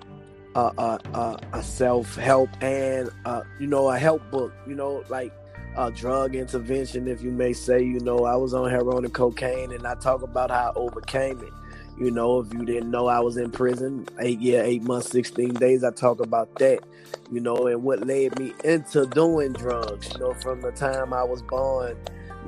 a, 0.55 0.99
a, 1.15 1.39
a 1.55 1.63
self 1.63 2.15
help 2.17 2.51
and 2.63 3.11
uh, 3.25 3.43
you 3.59 3.67
know 3.67 3.91
a 3.91 3.99
help 3.99 4.31
book. 4.31 4.53
You 4.67 4.75
know, 4.75 5.03
like 5.09 5.33
a 5.77 5.91
drug 5.91 6.35
intervention, 6.35 7.09
if 7.09 7.23
you 7.23 7.31
may 7.31 7.53
say. 7.53 7.83
You 7.83 8.01
know, 8.01 8.25
I 8.25 8.37
was 8.37 8.55
on 8.55 8.71
heroin 8.71 9.05
and 9.05 9.15
cocaine, 9.15 9.73
and 9.73 9.87
I 9.87 9.95
talk 9.95 10.23
about 10.23 10.51
how 10.51 10.71
I 10.71 10.79
overcame 10.79 11.41
it. 11.41 11.53
You 11.99 12.11
know, 12.11 12.41
if 12.41 12.53
you 12.53 12.65
didn't 12.65 12.91
know 12.91 13.07
I 13.07 13.21
was 13.21 13.37
in 13.37 13.51
prison, 13.51 14.09
eight 14.19 14.41
year, 14.41 14.63
eight 14.65 14.83
months, 14.83 15.11
sixteen 15.11 15.55
days, 15.55 15.85
I 15.85 15.91
talk 15.91 16.21
about 16.21 16.55
that. 16.57 16.81
You 17.31 17.41
know, 17.41 17.67
and 17.67 17.83
what 17.83 18.07
led 18.07 18.39
me 18.39 18.55
into 18.65 19.07
doing 19.07 19.53
drugs. 19.53 20.11
You 20.13 20.21
know, 20.21 20.35
from 20.35 20.63
the 20.63 20.73
time 20.73 21.13
I 21.13 21.23
was 21.23 21.43
born. 21.43 21.97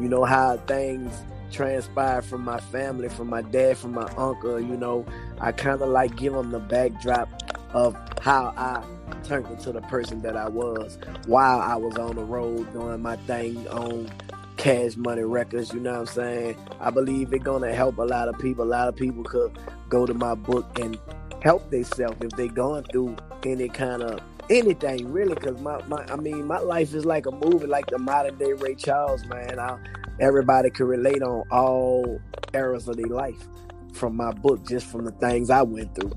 You 0.01 0.09
know 0.09 0.25
how 0.25 0.57
things 0.57 1.13
transpired 1.53 2.25
from 2.25 2.45
my 2.45 2.59
family, 2.59 3.09
from 3.09 3.29
my 3.29 3.43
dad, 3.43 3.79
from 3.79 3.93
my 3.93 4.11
uncle. 4.17 4.59
You 4.59 4.77
know, 4.77 5.07
I 5.41 5.53
kind 5.53 5.81
of 5.81 5.89
like 5.89 6.17
give 6.17 6.33
them 6.33 6.51
the 6.51 6.59
backdrop 6.59 7.29
of 7.73 7.97
how 8.21 8.53
I 8.57 8.83
turned 9.23 9.47
into 9.47 9.73
the 9.73 9.81
person 9.83 10.21
that 10.23 10.37
I 10.37 10.49
was 10.49 10.99
while 11.27 11.61
I 11.61 11.77
was 11.77 11.97
on 11.97 12.17
the 12.17 12.25
road 12.25 12.73
doing 12.73 13.03
my 13.03 13.17
thing 13.17 13.67
on 13.69 14.11
cash 14.57 14.97
money 14.97 15.23
records, 15.23 15.73
you 15.73 15.81
know 15.81 15.93
what 15.93 16.01
I'm 16.01 16.07
saying? 16.07 16.57
I 16.81 16.91
believe 16.91 17.33
it's 17.33 17.45
gonna 17.45 17.75
help 17.75 17.99
a 17.99 18.03
lot 18.03 18.29
of 18.29 18.39
people. 18.39 18.65
A 18.65 18.67
lot 18.67 18.89
of 18.89 18.97
people 18.97 19.25
could 19.25 19.59
go 19.89 20.07
to 20.07 20.15
my 20.15 20.35
book 20.35 20.79
and 20.79 20.99
help 21.43 21.71
themselves 21.71 22.17
if 22.23 22.31
they 22.33 22.49
going 22.49 22.85
through 22.85 23.17
any 23.45 23.69
kind 23.69 24.03
of 24.03 24.21
anything 24.51 25.11
really 25.11 25.35
because 25.35 25.59
my, 25.61 25.81
my 25.87 26.05
i 26.11 26.17
mean 26.17 26.47
my 26.47 26.59
life 26.59 26.93
is 26.95 27.05
like 27.05 27.27
a 27.27 27.31
movie 27.31 27.67
like 27.67 27.87
the 27.87 27.99
modern 27.99 28.37
day 28.37 28.53
ray 28.53 28.75
charles 28.75 29.25
man 29.27 29.59
I, 29.59 29.79
everybody 30.21 30.71
can 30.71 30.87
relate 30.87 31.23
on 31.23 31.45
all 31.51 32.21
eras 32.53 32.89
of 32.89 32.97
their 32.97 33.07
life 33.07 33.49
from 33.93 34.17
my 34.17 34.33
book 34.33 34.67
just 34.67 34.87
from 34.87 35.05
the 35.05 35.13
things 35.13 35.49
i 35.49 35.63
went 35.63 35.95
through 35.95 36.13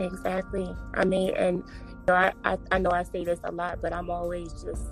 exactly 0.00 0.74
i 0.94 1.04
mean 1.04 1.34
and 1.36 1.58
you 1.58 1.96
know, 2.08 2.14
I, 2.14 2.32
I, 2.44 2.58
I 2.70 2.78
know 2.78 2.90
i 2.90 3.02
say 3.02 3.24
this 3.24 3.40
a 3.44 3.52
lot 3.52 3.80
but 3.80 3.92
i'm 3.92 4.10
always 4.10 4.52
just 4.62 4.82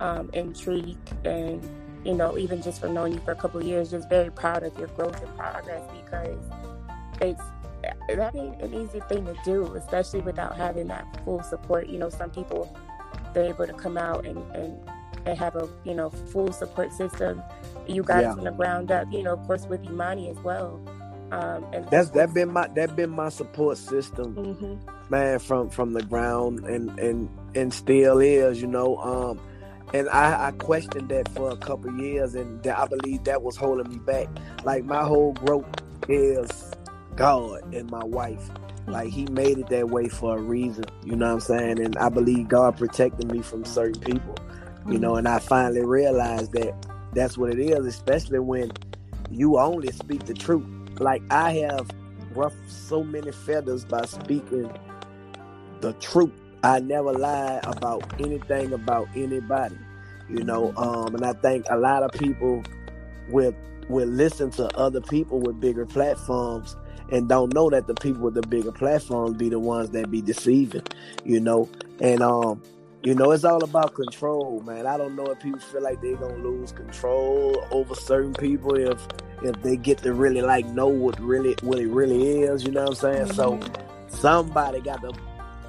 um, 0.00 0.30
intrigued 0.32 1.12
and 1.26 1.62
you 2.04 2.14
know 2.14 2.38
even 2.38 2.62
just 2.62 2.80
for 2.80 2.88
knowing 2.88 3.12
you 3.12 3.20
for 3.20 3.32
a 3.32 3.36
couple 3.36 3.62
years 3.62 3.90
just 3.90 4.08
very 4.08 4.30
proud 4.30 4.62
of 4.62 4.76
your 4.78 4.88
growth 4.88 5.22
and 5.22 5.36
progress 5.36 5.82
because 5.92 6.38
it's 7.20 7.42
that 8.08 8.34
ain't 8.34 8.60
an 8.60 8.74
easy 8.74 9.00
thing 9.08 9.24
to 9.26 9.34
do, 9.44 9.74
especially 9.74 10.20
without 10.20 10.56
having 10.56 10.88
that 10.88 11.06
full 11.24 11.42
support. 11.42 11.88
You 11.88 11.98
know, 11.98 12.10
some 12.10 12.30
people 12.30 12.74
they're 13.34 13.44
able 13.44 13.66
to 13.66 13.72
come 13.72 13.96
out 13.96 14.26
and 14.26 14.38
and, 14.54 14.78
and 15.26 15.38
have 15.38 15.56
a 15.56 15.68
you 15.84 15.94
know 15.94 16.10
full 16.10 16.52
support 16.52 16.92
system. 16.92 17.42
You 17.86 18.02
guys 18.02 18.22
yeah. 18.22 18.34
from 18.34 18.44
the 18.44 18.52
ground 18.52 18.90
up. 18.90 19.10
You 19.10 19.22
know, 19.22 19.34
of 19.34 19.46
course 19.46 19.66
with 19.66 19.84
Imani 19.84 20.28
as 20.30 20.38
well. 20.38 20.80
Um, 21.32 21.64
and 21.72 21.88
that's 21.90 22.10
that 22.10 22.34
been 22.34 22.52
my 22.52 22.68
that 22.74 22.96
been 22.96 23.10
my 23.10 23.28
support 23.28 23.78
system, 23.78 24.34
mm-hmm. 24.34 25.10
man, 25.10 25.38
from 25.38 25.70
from 25.70 25.92
the 25.92 26.02
ground 26.02 26.64
and 26.66 26.98
and 26.98 27.28
and 27.54 27.72
still 27.72 28.18
is. 28.18 28.60
You 28.60 28.66
know, 28.68 28.96
um, 28.98 29.40
and 29.94 30.08
I, 30.08 30.48
I 30.48 30.50
questioned 30.52 31.08
that 31.10 31.28
for 31.30 31.50
a 31.50 31.56
couple 31.56 31.92
years, 31.98 32.34
and 32.34 32.66
I 32.66 32.86
believe 32.86 33.24
that 33.24 33.42
was 33.42 33.56
holding 33.56 33.88
me 33.88 33.98
back. 33.98 34.28
Like 34.64 34.84
my 34.84 35.04
whole 35.04 35.32
growth 35.34 35.66
is 36.08 36.74
God 37.16 37.74
and 37.74 37.90
my 37.90 38.04
wife. 38.04 38.50
Like 38.86 39.08
he 39.08 39.26
made 39.26 39.58
it 39.58 39.68
that 39.68 39.90
way 39.90 40.08
for 40.08 40.36
a 40.36 40.40
reason, 40.40 40.84
you 41.04 41.14
know 41.14 41.26
what 41.26 41.34
I'm 41.34 41.40
saying? 41.40 41.80
And 41.80 41.96
I 41.98 42.08
believe 42.08 42.48
God 42.48 42.76
protected 42.76 43.30
me 43.30 43.42
from 43.42 43.64
certain 43.64 44.00
people, 44.00 44.34
you 44.88 44.98
know, 44.98 45.16
and 45.16 45.28
I 45.28 45.38
finally 45.38 45.84
realized 45.84 46.52
that 46.52 46.74
that's 47.14 47.38
what 47.38 47.50
it 47.50 47.60
is, 47.60 47.86
especially 47.86 48.40
when 48.40 48.72
you 49.30 49.58
only 49.58 49.92
speak 49.92 50.26
the 50.26 50.34
truth. 50.34 50.66
Like 51.00 51.22
I 51.30 51.52
have 51.54 51.90
ruffled 52.34 52.70
so 52.70 53.02
many 53.02 53.32
feathers 53.32 53.84
by 53.84 54.04
speaking 54.04 54.70
the 55.80 55.94
truth. 55.94 56.32
I 56.62 56.80
never 56.80 57.12
lie 57.12 57.60
about 57.64 58.20
anything 58.20 58.72
about 58.72 59.08
anybody, 59.16 59.78
you 60.28 60.44
know. 60.44 60.74
Um, 60.76 61.14
and 61.14 61.24
I 61.24 61.32
think 61.32 61.66
a 61.70 61.78
lot 61.78 62.02
of 62.02 62.12
people 62.12 62.62
will 63.28 63.54
will 63.88 64.08
listen 64.08 64.50
to 64.52 64.68
other 64.76 65.00
people 65.00 65.40
with 65.40 65.60
bigger 65.60 65.86
platforms 65.86 66.76
and 67.10 67.28
don't 67.28 67.52
know 67.54 67.70
that 67.70 67.86
the 67.88 67.94
people 67.94 68.22
with 68.22 68.34
the 68.34 68.42
bigger 68.42 68.70
platforms 68.72 69.36
be 69.36 69.48
the 69.48 69.58
ones 69.58 69.90
that 69.90 70.10
be 70.10 70.22
deceiving, 70.22 70.82
you 71.24 71.40
know. 71.40 71.68
And 72.00 72.22
um, 72.22 72.62
you 73.02 73.14
know, 73.14 73.30
it's 73.30 73.44
all 73.44 73.62
about 73.64 73.94
control, 73.94 74.60
man. 74.60 74.86
I 74.86 74.98
don't 74.98 75.16
know 75.16 75.24
if 75.26 75.40
people 75.40 75.60
feel 75.60 75.82
like 75.82 76.02
they're 76.02 76.16
gonna 76.16 76.36
lose 76.36 76.72
control 76.72 77.66
over 77.70 77.94
certain 77.94 78.34
people 78.34 78.74
if 78.76 79.06
if 79.42 79.60
they 79.62 79.76
get 79.76 79.98
to 79.98 80.12
really 80.12 80.42
like 80.42 80.66
know 80.66 80.88
what 80.88 81.18
really 81.18 81.56
what 81.62 81.78
it 81.78 81.88
really 81.88 82.42
is, 82.42 82.62
you 82.64 82.72
know 82.72 82.82
what 82.84 82.90
I'm 82.90 82.94
saying? 82.96 83.28
Mm-hmm. 83.28 83.34
So 83.34 84.18
somebody 84.18 84.80
got 84.80 85.00
to 85.00 85.12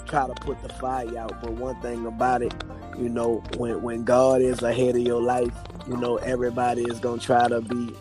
try 0.05 0.27
to 0.27 0.33
put 0.33 0.61
the 0.61 0.69
fire 0.69 1.17
out. 1.17 1.41
But 1.41 1.51
one 1.53 1.79
thing 1.81 2.05
about 2.05 2.41
it, 2.41 2.53
you 2.97 3.07
know, 3.07 3.41
when 3.55 3.81
when 3.81 4.03
God 4.03 4.41
is 4.41 4.61
ahead 4.61 4.95
of 4.95 5.01
your 5.01 5.21
life, 5.21 5.53
you 5.87 5.95
know, 5.95 6.17
everybody 6.17 6.83
is 6.83 6.99
gonna 6.99 7.21
try 7.21 7.47
to 7.47 7.61
be 7.61 7.95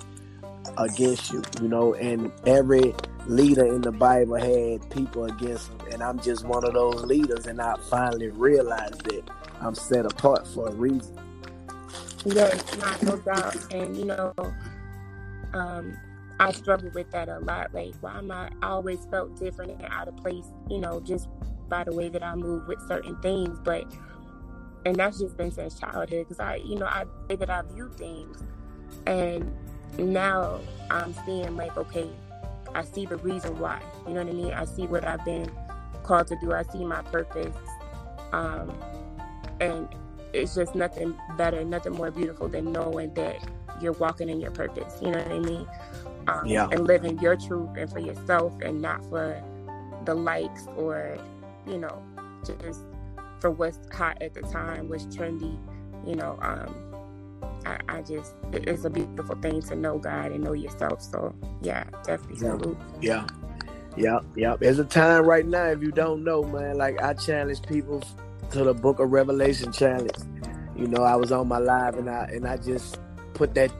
against 0.76 1.32
you, 1.32 1.42
you 1.62 1.68
know, 1.68 1.94
and 1.94 2.32
every 2.46 2.94
leader 3.27 3.65
in 3.65 3.81
the 3.83 3.93
Bible 3.93 4.37
had 4.37 4.89
people 4.91 5.25
against 5.25 5.71
him, 5.71 5.81
and 5.93 6.03
I'm 6.03 6.21
just 6.21 6.45
one 6.45 6.65
of 6.65 6.75
those 6.75 7.03
leaders, 7.05 7.47
and 7.47 7.61
I 7.61 7.77
finally 7.89 8.29
realized 8.29 9.05
that 9.05 9.23
I'm 9.61 9.75
set 9.75 10.07
apart 10.07 10.47
for 10.49 10.69
a 10.69 10.73
reason. 10.73 11.19
Yes, 12.25 12.77
not 12.79 13.03
no 13.03 13.17
doubt, 13.17 13.73
and 13.73 13.97
you 13.97 14.05
know, 14.05 14.35
um, 15.55 15.97
I 16.39 16.53
struggle 16.53 16.91
with 16.95 17.11
that 17.12 17.29
a 17.29 17.39
lot. 17.41 17.75
Like, 17.75 17.95
why 18.00 18.19
am 18.19 18.31
I? 18.31 18.50
Always 18.62 19.07
felt 19.11 19.39
different 19.39 19.73
and 19.73 19.85
out 19.91 20.09
of 20.09 20.17
place, 20.17 20.47
you 20.69 20.79
know, 20.79 21.00
just 21.00 21.29
by 21.69 21.85
the 21.85 21.95
way 21.95 22.09
that 22.09 22.23
I 22.23 22.35
move 22.35 22.67
with 22.67 22.81
certain 22.89 23.17
things, 23.23 23.59
but 23.62 23.85
and 24.87 24.97
that's 24.97 25.19
just 25.19 25.37
been 25.37 25.50
since 25.50 25.79
childhood 25.79 26.27
because 26.29 26.41
I, 26.41 26.57
you 26.57 26.77
know, 26.77 26.87
I 26.87 27.05
way 27.29 27.37
that 27.37 27.50
I 27.50 27.62
view 27.62 27.91
things, 27.97 28.43
and 29.07 29.50
now 29.99 30.61
I'm 30.91 31.15
seeing 31.27 31.57
like, 31.57 31.77
okay, 31.77 32.09
I 32.75 32.83
see 32.83 33.07
the 33.07 33.17
reason 33.19 33.59
why. 33.59 33.81
You 34.07 34.15
know 34.15 34.23
what 34.23 34.33
I 34.33 34.37
mean? 34.37 34.53
I 34.53 34.65
see 34.65 34.87
what 34.87 35.05
I've 35.05 35.25
been 35.25 35.50
called 36.03 36.27
to 36.29 36.37
do. 36.41 36.53
I 36.53 36.62
see 36.65 36.85
my 36.85 37.03
purpose. 37.03 37.57
Um, 38.33 38.73
and 39.61 39.89
it's 40.33 40.55
just 40.55 40.75
nothing 40.75 41.15
better, 41.37 41.65
nothing 41.65 41.93
more 41.93 42.11
beautiful 42.11 42.49
than 42.49 42.73
knowing 42.73 43.12
that 43.15 43.37
you're 43.81 43.93
walking 43.93 44.29
in 44.29 44.41
your 44.41 44.50
purpose. 44.50 44.99
You 45.03 45.11
know 45.11 45.19
what 45.19 45.33
I 45.33 45.39
mean? 45.39 45.67
Um, 46.29 46.47
yeah. 46.47 46.69
And 46.71 46.87
living 46.87 47.19
your 47.19 47.37
truth 47.37 47.71
and 47.77 47.91
for 47.91 47.99
yourself 47.99 48.55
and 48.62 48.81
not 48.81 49.03
for 49.09 49.43
the 50.05 50.15
likes 50.15 50.67
or, 50.77 51.19
you 51.67 51.79
know, 51.79 52.03
just 52.45 52.81
for 53.41 53.50
what's 53.50 53.79
hot 53.93 54.21
at 54.21 54.35
the 54.35 54.43
time, 54.43 54.89
what's 54.89 55.05
trendy, 55.07 55.59
you 56.07 56.15
know. 56.15 56.39
Um, 56.43 56.89
I, 57.67 57.79
I, 57.88 58.02
just 58.02 58.35
it's 58.52 58.85
a 58.85 58.90
beautiful 58.90 59.37
thing 59.37 59.62
to 59.62 59.76
know 59.76 59.99
God 59.99 60.33
and 60.33 60.45
know 60.45 60.52
yourself. 60.52 61.02
So 61.02 61.35
yeah, 61.62 61.85
definitely 62.05 62.37
salute. 62.38 62.79
Yeah. 63.00 63.26
Yeah, 63.97 64.21
yeah. 64.37 64.57
There's 64.59 64.79
a 64.79 64.85
time 64.85 65.25
right 65.25 65.47
now 65.47 65.67
if 65.67 65.83
you 65.83 65.90
don't 65.90 66.25
know, 66.25 66.43
man. 66.45 66.79
Like 66.79 67.02
I 67.02 67.14
challenge 67.14 67.62
people 67.62 68.02
to 68.50 68.64
the 68.64 68.75
Book 68.75 69.00
of 69.00 69.11
Revelation 69.11 69.73
challenge. 69.73 70.17
You 70.76 70.87
know, 70.87 71.02
I 71.02 71.17
was 71.17 71.33
on 71.33 71.49
my 71.49 71.59
live 71.59 71.97
and 71.97 72.09
I 72.09 72.25
and 72.33 72.47
I 72.47 72.57
just 72.57 72.99
put 73.35 73.55
that 73.55 73.71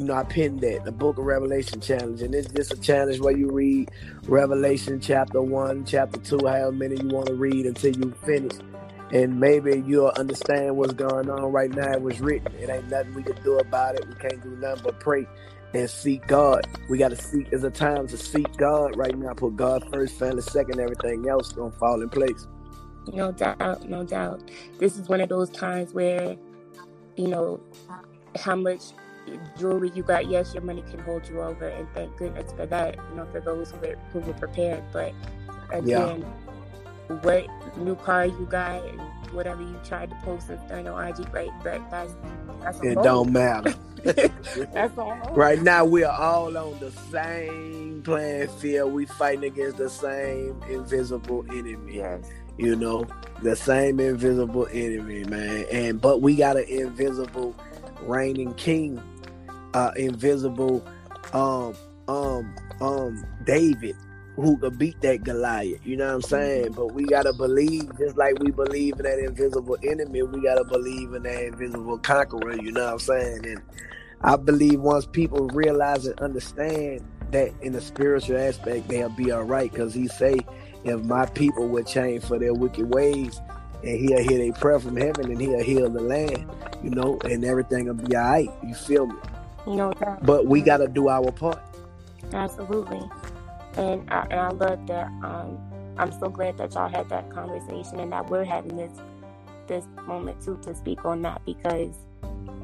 you 0.00 0.06
know, 0.06 0.14
I 0.14 0.24
pinned 0.24 0.62
that, 0.62 0.86
the 0.86 0.92
Book 0.92 1.18
of 1.18 1.26
Revelation 1.26 1.78
challenge. 1.78 2.22
And 2.22 2.34
it's 2.34 2.50
just 2.50 2.72
a 2.72 2.80
challenge 2.80 3.20
where 3.20 3.36
you 3.36 3.50
read 3.50 3.90
Revelation 4.22 4.98
chapter 4.98 5.42
one, 5.42 5.84
chapter 5.84 6.18
two, 6.20 6.38
however 6.38 6.72
many 6.72 6.96
you 6.96 7.08
want 7.08 7.26
to 7.26 7.34
read 7.34 7.66
until 7.66 7.94
you 7.94 8.14
finish 8.24 8.52
and 9.12 9.40
maybe 9.40 9.82
you'll 9.86 10.12
understand 10.16 10.76
what's 10.76 10.92
going 10.92 11.28
on 11.30 11.52
right 11.52 11.70
now. 11.70 11.92
It 11.92 12.02
was 12.02 12.20
written. 12.20 12.54
It 12.56 12.70
ain't 12.70 12.88
nothing 12.88 13.14
we 13.14 13.22
can 13.22 13.42
do 13.42 13.58
about 13.58 13.96
it. 13.96 14.06
We 14.08 14.14
can't 14.14 14.42
do 14.42 14.50
nothing 14.56 14.82
but 14.84 15.00
pray 15.00 15.26
and 15.74 15.88
seek 15.88 16.26
God. 16.26 16.66
We 16.88 16.98
got 16.98 17.10
to 17.10 17.16
seek. 17.16 17.48
It's 17.50 17.64
a 17.64 17.70
time 17.70 18.06
to 18.08 18.16
seek 18.16 18.56
God 18.56 18.96
right 18.96 19.16
now. 19.16 19.32
Put 19.34 19.56
God 19.56 19.84
first, 19.92 20.18
family 20.18 20.42
second. 20.42 20.80
Everything 20.80 21.28
else 21.28 21.52
gonna 21.52 21.72
fall 21.72 22.02
in 22.02 22.08
place. 22.08 22.46
No 23.12 23.32
doubt, 23.32 23.88
no 23.88 24.04
doubt. 24.04 24.50
This 24.78 24.98
is 24.98 25.08
one 25.08 25.20
of 25.20 25.28
those 25.28 25.50
times 25.50 25.92
where, 25.92 26.36
you 27.16 27.28
know, 27.28 27.60
how 28.38 28.54
much 28.54 28.82
jewelry 29.58 29.90
you 29.94 30.02
got. 30.02 30.28
Yes, 30.28 30.54
your 30.54 30.62
money 30.62 30.84
can 30.90 31.00
hold 31.00 31.28
you 31.28 31.40
over, 31.40 31.68
and 31.68 31.88
thank 31.94 32.16
goodness 32.16 32.52
for 32.52 32.66
that. 32.66 32.96
You 33.10 33.16
know, 33.16 33.26
for 33.32 33.40
those 33.40 33.70
who 33.72 33.78
were 33.78 33.96
who 34.12 34.20
were 34.20 34.34
prepared. 34.34 34.84
But 34.92 35.14
again. 35.72 36.20
Yeah 36.20 36.28
what 37.22 37.44
new 37.76 37.96
car 37.96 38.26
you 38.26 38.46
got 38.50 38.84
and 38.86 39.00
whatever 39.32 39.62
you 39.62 39.78
tried 39.84 40.10
to 40.10 40.16
post 40.16 40.48
and 40.48 40.58
stuff 40.66 40.86
on 40.86 41.08
IG, 41.08 41.32
right? 41.32 41.50
But 41.62 41.88
that's 41.90 42.14
that's 42.60 42.80
it 42.80 42.94
don't 42.96 43.32
matter. 43.32 43.74
that's 44.72 44.96
all. 44.98 45.16
Right 45.32 45.60
now 45.60 45.84
we 45.84 46.04
are 46.04 46.18
all 46.18 46.56
on 46.56 46.78
the 46.80 46.90
same 47.10 48.02
playing 48.02 48.48
field. 48.48 48.92
We 48.92 49.06
fighting 49.06 49.44
against 49.44 49.76
the 49.76 49.90
same 49.90 50.60
invisible 50.68 51.44
enemy. 51.50 51.96
Yes. 51.96 52.24
You 52.56 52.76
know, 52.76 53.06
the 53.42 53.56
same 53.56 54.00
invisible 54.00 54.66
enemy, 54.70 55.24
man. 55.24 55.66
And 55.70 56.00
but 56.00 56.20
we 56.20 56.36
got 56.36 56.56
an 56.56 56.64
invisible 56.64 57.54
reigning 58.02 58.54
king, 58.54 59.02
uh 59.74 59.92
invisible 59.96 60.84
um 61.32 61.74
um 62.08 62.54
um 62.80 63.24
David 63.44 63.96
who 64.40 64.56
could 64.58 64.78
beat 64.78 65.00
that 65.02 65.24
Goliath. 65.24 65.80
You 65.84 65.96
know 65.96 66.06
what 66.06 66.14
I'm 66.14 66.22
saying? 66.22 66.72
But 66.72 66.92
we 66.92 67.04
gotta 67.04 67.32
believe, 67.32 67.96
just 67.98 68.16
like 68.16 68.38
we 68.38 68.50
believe 68.50 68.94
in 68.94 69.02
that 69.02 69.18
invisible 69.18 69.76
enemy, 69.82 70.22
we 70.22 70.40
gotta 70.42 70.64
believe 70.64 71.14
in 71.14 71.22
that 71.24 71.44
invisible 71.44 71.98
conqueror. 71.98 72.54
You 72.54 72.72
know 72.72 72.84
what 72.84 72.92
I'm 72.94 72.98
saying? 72.98 73.46
And 73.46 73.62
I 74.22 74.36
believe 74.36 74.80
once 74.80 75.06
people 75.06 75.48
realize 75.48 76.06
and 76.06 76.18
understand 76.20 77.04
that 77.30 77.52
in 77.62 77.72
the 77.72 77.80
spiritual 77.80 78.38
aspect, 78.38 78.88
they'll 78.88 79.08
be 79.08 79.30
all 79.30 79.44
right. 79.44 79.70
Because 79.70 79.94
he 79.94 80.08
say, 80.08 80.40
if 80.84 81.00
my 81.04 81.26
people 81.26 81.68
would 81.68 81.86
change 81.86 82.24
for 82.24 82.38
their 82.38 82.54
wicked 82.54 82.92
ways, 82.92 83.40
and 83.82 83.98
he'll 83.98 84.22
hear 84.22 84.52
a 84.52 84.58
prayer 84.58 84.78
from 84.78 84.96
heaven, 84.96 85.30
and 85.30 85.40
he'll 85.40 85.62
heal 85.62 85.88
the 85.88 86.02
land, 86.02 86.50
you 86.82 86.90
know, 86.90 87.18
and 87.24 87.44
everything 87.44 87.86
will 87.86 87.94
be 87.94 88.14
all 88.14 88.22
right. 88.22 88.50
You 88.66 88.74
feel 88.74 89.06
me? 89.06 89.16
No 89.66 89.92
doubt. 89.92 90.24
But 90.24 90.46
we 90.46 90.60
gotta 90.60 90.88
do 90.88 91.08
our 91.08 91.30
part. 91.32 91.62
Absolutely 92.32 93.00
and 93.76 94.10
I, 94.10 94.26
and 94.30 94.40
I 94.40 94.48
love 94.50 94.86
that 94.86 95.06
um, 95.22 95.58
I'm 95.96 96.12
so 96.12 96.28
glad 96.28 96.56
that 96.58 96.74
y'all 96.74 96.88
had 96.88 97.08
that 97.10 97.30
conversation 97.30 98.00
and 98.00 98.12
that 98.12 98.28
we're 98.30 98.44
having 98.44 98.76
this 98.76 98.92
this 99.66 99.84
moment 100.06 100.42
too 100.42 100.58
to 100.62 100.74
speak 100.74 101.04
on 101.04 101.22
that 101.22 101.40
because 101.44 101.94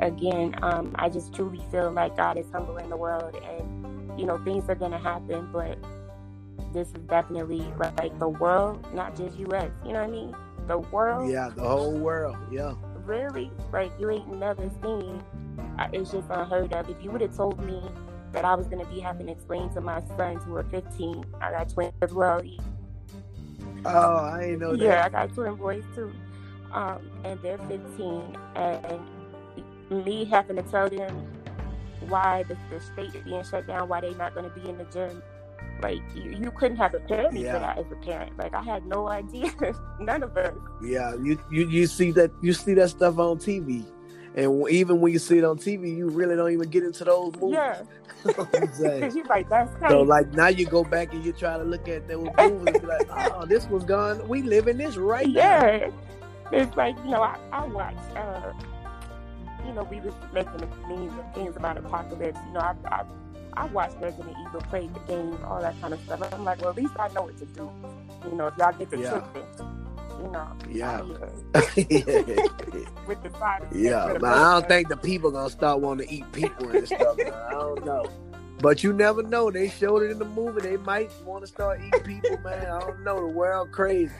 again, 0.01 0.55
um, 0.63 0.95
I 0.99 1.09
just 1.09 1.35
truly 1.35 1.63
feel 1.71 1.91
like 1.91 2.17
God 2.17 2.37
is 2.39 2.47
humbling 2.51 2.89
the 2.89 2.97
world 2.97 3.37
and 3.37 4.19
you 4.19 4.27
know 4.27 4.39
things 4.39 4.69
are 4.69 4.75
gonna 4.75 4.99
happen, 4.99 5.49
but 5.53 5.79
this 6.73 6.89
is 6.89 7.03
definitely 7.09 7.65
like 7.79 8.19
the 8.19 8.29
world, 8.29 8.87
not 8.95 9.17
just 9.17 9.39
US. 9.39 9.71
You 9.85 9.93
know 9.93 10.01
what 10.01 10.09
I 10.09 10.11
mean? 10.11 10.37
The 10.67 10.79
world. 10.79 11.31
Yeah, 11.31 11.51
the 11.55 11.63
whole 11.63 11.93
world. 11.93 12.37
Yeah. 12.51 12.75
Really, 13.05 13.51
like 13.73 13.93
you 14.01 14.11
ain't 14.11 14.39
never 14.39 14.69
seen. 14.83 15.23
It's 15.93 16.11
just 16.11 16.29
unheard 16.31 16.73
of. 16.73 16.89
If 16.91 17.03
you 17.03 17.11
would 17.11 17.21
have 17.21 17.37
told 17.37 17.63
me 17.65 17.83
that 18.33 18.45
I 18.45 18.55
was 18.55 18.67
gonna 18.67 18.87
be 18.87 19.01
having 19.01 19.27
to 19.27 19.33
explain 19.33 19.71
to 19.75 19.81
my 19.81 20.03
sons 20.17 20.43
who 20.45 20.57
are 20.57 20.65
15, 20.65 21.25
I 21.41 21.51
got 21.51 21.69
twins 21.69 21.93
as 22.03 22.13
well. 22.13 22.43
Oh, 23.85 24.17
I 24.17 24.45
ain't 24.51 24.61
know 24.61 24.77
that. 24.77 24.85
Yeah, 24.85 25.05
I 25.05 25.09
got 25.09 25.35
twin 25.35 25.55
boys 25.55 25.85
too. 25.95 26.13
Um, 26.73 27.11
and 27.25 27.41
they're 27.43 27.59
15, 27.59 28.37
and 28.57 29.01
me 29.91 30.25
having 30.25 30.57
to 30.57 30.63
tell 30.63 30.91
them 30.91 31.27
why 32.09 32.45
the, 32.45 32.57
the 32.71 32.81
state 32.81 33.15
is 33.15 33.25
being 33.25 33.45
shut 33.45 33.67
down, 33.67 33.89
why 33.89 34.01
they're 34.01 34.15
not 34.15 34.35
going 34.35 34.51
to 34.51 34.61
be 34.61 34.69
in 34.69 34.79
the 34.79 34.85
gym. 34.85 35.23
Like 35.83 36.01
you, 36.15 36.31
you 36.31 36.51
couldn't 36.51 36.79
have 36.79 36.93
prepared 36.93 37.35
me 37.35 37.45
yeah. 37.45 37.55
for 37.55 37.59
that 37.61 37.79
as 37.79 37.85
a 37.93 37.97
parent. 37.97 38.37
Like 38.39 38.55
I 38.55 38.63
had 38.63 38.87
no 38.87 39.09
idea, 39.21 39.53
none 40.01 40.23
of 40.23 40.37
us. 40.37 40.55
Yeah, 40.83 41.15
you, 41.17 41.39
you 41.51 41.69
you 41.69 41.87
see 41.87 42.13
that 42.13 42.31
you 42.43 42.53
see 42.53 42.75
that 42.75 42.91
stuff 42.91 43.19
on 43.19 43.39
TV, 43.39 43.85
and 44.37 44.69
even 44.69 45.01
when 45.01 45.13
you 45.13 45.19
see 45.19 45.39
it 45.39 45.45
on 45.45 45.57
TV, 45.57 45.97
you 45.97 46.09
really 46.09 46.37
don't 46.37 46.53
even 46.53 46.69
get 46.69 46.85
into 46.85 47.05
those 47.05 47.35
movies. 47.37 47.55
Yeah, 47.55 47.83
because 48.25 48.81
you 49.17 49.25
like 49.25 49.49
that's 49.51 49.75
crazy. 49.77 49.93
So 49.93 50.03
like 50.03 50.31
now 50.33 50.49
you 50.49 50.67
go 50.67 50.85
back 50.85 51.15
and 51.15 51.25
you 51.25 51.33
try 51.33 51.57
to 51.57 51.65
look 51.65 51.89
at 51.89 52.07
those 52.07 52.29
movies 52.39 52.67
and 52.67 52.83
be 52.83 52.87
like, 52.87 53.09
oh, 53.11 53.47
this 53.47 53.67
was 53.67 53.83
gone. 53.85 54.29
We 54.29 54.43
live 54.43 54.69
in 54.69 54.77
this 54.77 54.97
right 54.97 55.27
yeah. 55.27 55.89
Now. 55.89 55.93
It's 56.53 56.77
like 56.77 56.97
you 56.99 57.11
know 57.11 57.23
I, 57.23 57.39
I 57.51 57.67
watch. 57.67 57.97
Uh, 58.15 58.53
you 59.67 59.73
know, 59.73 59.83
we 59.85 60.01
was 60.01 60.15
making 60.33 60.59
the 60.59 60.67
memes 60.89 61.13
and 61.19 61.35
things 61.35 61.57
about 61.57 61.77
apocalypse. 61.77 62.39
You 62.47 62.53
know, 62.53 62.61
I, 62.61 62.77
I, 62.85 63.05
I 63.55 63.67
watched 63.67 63.97
Resident 64.01 64.37
Evil, 64.47 64.61
played 64.61 64.95
the 64.95 65.01
game, 65.01 65.37
all 65.45 65.61
that 65.61 65.81
kind 65.81 65.93
of 65.93 66.01
stuff. 66.03 66.23
I'm 66.33 66.45
like, 66.45 66.61
well, 66.61 66.71
at 66.71 66.77
least 66.77 66.93
I 67.01 67.09
know 67.09 67.23
what 67.23 67.37
to 67.39 67.47
do. 67.47 67.69
You 68.27 68.37
know, 68.37 68.47
if 68.47 68.57
y'all 68.59 68.73
get 68.73 68.91
the 68.91 68.99
yeah. 68.99 69.11
trick, 69.11 69.69
you 70.23 70.31
know. 70.31 70.53
Yeah. 70.69 71.01
with 73.07 73.23
the 73.23 73.31
side 73.39 73.67
Yeah, 73.73 74.17
but 74.19 74.33
I 74.33 74.55
don't 74.55 74.69
think 74.69 74.89
the 74.89 74.97
people 74.97 75.31
gonna 75.31 75.51
start 75.51 75.81
wanting 75.81 76.09
to 76.09 76.15
eat 76.15 76.33
people 76.33 76.71
and 76.71 76.87
stuff. 76.87 77.17
I 77.19 77.51
don't 77.53 77.85
know. 77.85 78.07
But 78.61 78.83
you 78.83 78.93
never 78.93 79.23
know. 79.23 79.51
They 79.51 79.69
showed 79.69 80.03
it 80.03 80.11
in 80.11 80.19
the 80.19 80.25
movie. 80.25 80.63
They 80.63 80.79
might 80.79 81.11
want 81.25 81.43
to 81.43 81.47
start 81.47 81.81
eating 81.81 82.01
people, 82.01 82.39
man. 82.39 82.67
I 82.67 82.81
don't 82.81 83.05
know. 83.05 83.21
The 83.21 83.27
world 83.27 83.71
crazy. 83.73 84.13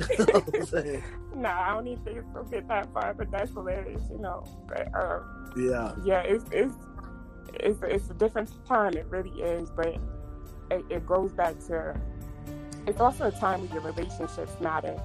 you 0.18 0.26
know 0.26 0.42
I'm 0.74 1.02
no, 1.42 1.48
I 1.48 1.74
don't 1.74 1.86
even 1.86 2.04
think 2.04 2.18
it's 2.18 2.28
gonna 2.32 2.48
get 2.48 2.68
that 2.68 2.92
far, 2.92 3.14
but 3.14 3.30
that's 3.30 3.52
hilarious, 3.52 4.02
you 4.10 4.18
know. 4.18 4.44
But 4.68 4.88
um, 4.94 5.52
yeah, 5.56 5.94
yeah, 6.04 6.20
it's 6.22 6.44
it's 6.50 6.74
it's 7.54 7.78
it's 7.82 8.10
a 8.10 8.14
different 8.14 8.50
time. 8.66 8.94
It 8.94 9.06
really 9.08 9.30
is, 9.40 9.70
but 9.70 9.86
it, 10.70 10.84
it 10.90 11.06
goes 11.06 11.32
back 11.32 11.58
to 11.68 12.00
it's 12.86 13.00
also 13.00 13.28
a 13.28 13.30
time 13.30 13.60
where 13.62 13.80
your 13.80 13.92
relationships 13.92 14.56
matter 14.60 15.00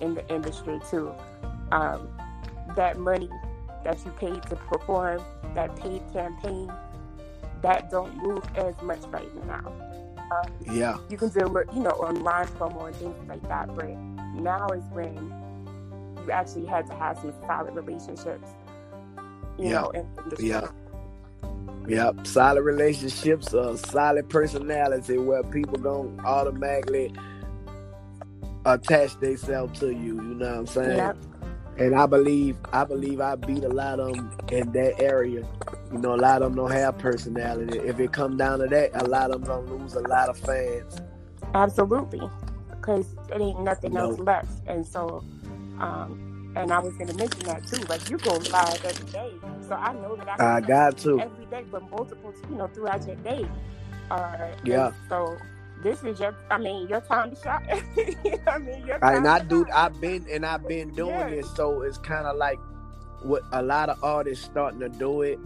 in 0.00 0.14
the 0.14 0.26
industry 0.32 0.80
too. 0.90 1.12
Um, 1.72 2.08
that 2.76 2.98
money 2.98 3.28
that 3.84 3.98
you 4.04 4.10
paid 4.12 4.42
to 4.44 4.56
perform, 4.56 5.22
that 5.54 5.74
paid 5.76 6.02
campaign, 6.12 6.72
that 7.62 7.90
don't 7.90 8.16
move 8.22 8.44
as 8.56 8.74
much 8.82 9.00
right 9.08 9.46
now. 9.46 9.72
Um, 10.30 10.52
yeah, 10.70 10.98
you 11.08 11.16
can 11.16 11.28
do 11.30 11.40
you 11.74 11.80
know 11.80 11.90
online 11.90 12.46
promo 12.48 12.86
and 12.86 12.96
things 12.96 13.16
like 13.28 13.42
that, 13.48 13.74
but 13.74 13.88
now 14.34 14.68
is 14.68 14.84
when 14.92 15.32
you 16.24 16.30
actually 16.30 16.66
had 16.66 16.86
to 16.86 16.94
have 16.94 17.18
some 17.18 17.34
solid 17.46 17.74
relationships. 17.74 18.48
You 19.58 19.66
yeah. 19.66 19.80
know, 19.80 19.90
in, 19.90 20.00
in 20.38 20.46
yeah. 20.46 20.68
Yep, 21.88 22.26
solid 22.26 22.62
relationships, 22.62 23.52
a 23.52 23.76
solid 23.76 24.28
personality 24.28 25.18
where 25.18 25.42
people 25.42 25.76
don't 25.76 26.20
automatically 26.20 27.12
attach 28.64 29.18
themselves 29.20 29.78
to 29.80 29.88
you. 29.88 30.16
You 30.16 30.34
know 30.34 30.48
what 30.48 30.58
I'm 30.58 30.66
saying? 30.66 30.96
Yep. 30.96 31.16
And 31.78 31.94
I 31.94 32.06
believe, 32.06 32.56
I 32.72 32.84
believe 32.84 33.20
I 33.20 33.36
beat 33.36 33.64
a 33.64 33.68
lot 33.68 34.00
of 34.00 34.14
them 34.14 34.36
in 34.50 34.70
that 34.72 35.00
area. 35.00 35.46
You 35.90 35.98
know, 35.98 36.14
a 36.14 36.16
lot 36.16 36.42
of 36.42 36.52
them 36.52 36.56
don't 36.56 36.72
have 36.72 36.98
personality. 36.98 37.78
If 37.78 37.98
it 37.98 38.12
come 38.12 38.36
down 38.36 38.58
to 38.58 38.66
that, 38.66 38.90
a 38.94 39.06
lot 39.06 39.30
of 39.30 39.44
them 39.44 39.64
gonna 39.64 39.82
lose 39.82 39.94
a 39.94 40.00
lot 40.00 40.28
of 40.28 40.38
fans. 40.38 41.00
Absolutely, 41.54 42.28
because 42.70 43.06
it 43.32 43.40
ain't 43.40 43.60
nothing 43.60 43.96
else 43.96 44.18
left, 44.18 44.52
and 44.66 44.86
so 44.86 45.24
um, 45.80 46.52
and 46.56 46.72
I 46.72 46.78
was 46.78 46.94
going 46.94 47.08
to 47.08 47.16
mention 47.16 47.40
that 47.40 47.66
too. 47.66 47.82
Like 47.86 48.08
you 48.10 48.18
go 48.18 48.36
live 48.36 48.84
every 48.84 49.10
day, 49.10 49.32
so 49.66 49.74
I 49.74 49.92
know 49.94 50.16
that 50.16 50.40
I, 50.40 50.56
I 50.56 50.60
got 50.60 50.98
to 50.98 51.20
every 51.20 51.46
day, 51.46 51.64
but 51.70 51.88
multiple, 51.90 52.34
you 52.48 52.56
know, 52.56 52.66
throughout 52.68 53.06
your 53.06 53.16
day. 53.16 53.48
Uh, 54.10 54.48
yeah. 54.64 54.92
So 55.08 55.38
this 55.82 56.02
is 56.04 56.20
your, 56.20 56.34
I 56.50 56.58
mean, 56.58 56.88
your 56.88 57.00
time 57.00 57.34
to 57.34 57.42
shine. 57.42 57.66
I 58.46 58.58
mean, 58.58 58.86
your 58.86 58.98
time. 58.98 59.16
And 59.16 59.28
I 59.28 59.40
do. 59.40 59.66
I've 59.74 60.00
been 60.00 60.26
and 60.30 60.44
I've 60.44 60.66
been 60.66 60.90
doing 60.90 61.10
yeah. 61.14 61.30
this, 61.30 61.54
so 61.54 61.82
it's 61.82 61.98
kind 61.98 62.26
of 62.26 62.36
like 62.36 62.58
what 63.22 63.42
a 63.52 63.62
lot 63.62 63.88
of 63.88 64.02
artists 64.02 64.44
starting 64.44 64.80
to 64.80 64.88
do 64.88 65.22
it 65.22 65.38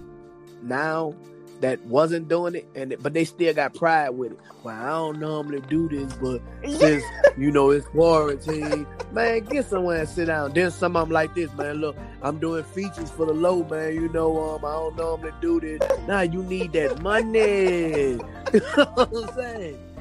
now 0.62 1.14
that 1.60 1.80
wasn't 1.86 2.28
doing 2.28 2.56
it, 2.56 2.68
and 2.74 2.94
but 3.00 3.14
they 3.14 3.24
still 3.24 3.54
got 3.54 3.74
pride 3.74 4.10
with 4.10 4.32
it. 4.32 4.38
Well, 4.62 4.74
I 4.74 4.88
don't 4.88 5.20
normally 5.20 5.60
do 5.62 5.88
this, 5.88 6.12
but 6.14 6.40
since 6.78 7.04
you 7.36 7.50
know 7.50 7.70
it's 7.70 7.86
quarantine, 7.86 8.86
man, 9.12 9.44
get 9.44 9.66
somewhere 9.66 10.00
and 10.00 10.08
sit 10.08 10.26
down. 10.26 10.52
Then 10.52 10.70
some 10.70 10.96
of 10.96 11.06
them 11.08 11.12
like 11.12 11.34
this, 11.34 11.52
man. 11.54 11.76
Look, 11.76 11.96
I'm 12.22 12.38
doing 12.38 12.64
features 12.64 13.10
for 13.10 13.26
the 13.26 13.32
low, 13.32 13.64
man. 13.64 13.94
You 13.94 14.08
know, 14.08 14.54
um, 14.54 14.64
I 14.64 14.72
don't 14.72 14.96
normally 14.96 15.32
do 15.40 15.60
this. 15.60 15.80
Now 16.06 16.22
you 16.22 16.42
need 16.42 16.72
that 16.72 17.00
money. 17.00 17.38
you 18.52 18.60
know 18.76 18.84
what 18.94 19.12
I'm 19.14 19.34
saying? 19.34 19.93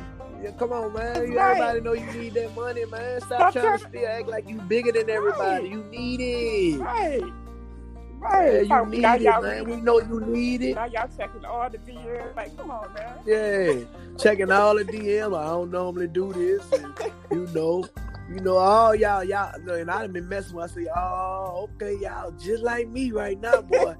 Yeah, 0.44 0.52
come 0.52 0.74
on, 0.74 0.92
man. 0.92 1.32
You, 1.32 1.38
right. 1.38 1.58
Everybody 1.58 1.82
know 1.82 1.94
you 1.94 2.20
need 2.20 2.34
that 2.34 2.54
money, 2.54 2.84
man. 2.86 3.22
Stop, 3.22 3.40
Stop 3.40 3.54
trying, 3.54 3.66
trying 3.66 3.80
to 3.80 3.88
still 3.88 4.08
act 4.08 4.28
like 4.28 4.50
you 4.50 4.58
bigger 4.58 4.92
than 4.92 5.10
everybody. 5.10 5.64
Right. 5.64 5.72
You 5.72 5.84
need 5.86 6.20
it. 6.20 6.80
Right. 6.82 7.24
Right. 8.18 8.68
Yeah, 8.68 8.84
you 8.84 8.90
need 8.90 9.06
it, 9.06 9.24
man. 9.24 9.42
Reading, 9.42 9.70
we 9.70 9.76
know 9.78 10.02
you 10.02 10.20
need 10.20 10.62
it. 10.62 10.76
Now 10.76 10.86
y'all 10.86 11.10
checking 11.16 11.46
all 11.46 11.70
the 11.70 11.78
DMs. 11.78 12.36
Like, 12.36 12.58
come 12.58 12.72
on, 12.72 12.94
man. 12.94 13.16
Yeah. 13.26 13.86
checking 14.18 14.52
all 14.52 14.76
the 14.76 14.84
DMs. 14.84 15.38
I 15.38 15.46
don't 15.46 15.72
normally 15.72 16.08
do 16.08 16.34
this. 16.34 16.70
And, 16.74 16.94
you 17.32 17.48
know. 17.54 17.86
You 18.30 18.40
know, 18.40 18.56
all 18.58 18.96
y'all, 18.96 19.24
y'all, 19.24 19.54
and 19.54 19.92
I 19.92 20.02
done 20.02 20.14
been 20.14 20.30
messing 20.30 20.56
with. 20.56 20.72
I 20.72 20.74
say, 20.74 20.88
oh, 20.96 21.70
okay, 21.76 21.98
y'all, 22.02 22.32
just 22.32 22.64
like 22.64 22.88
me 22.88 23.12
right 23.12 23.40
now, 23.40 23.62
boy. 23.62 23.96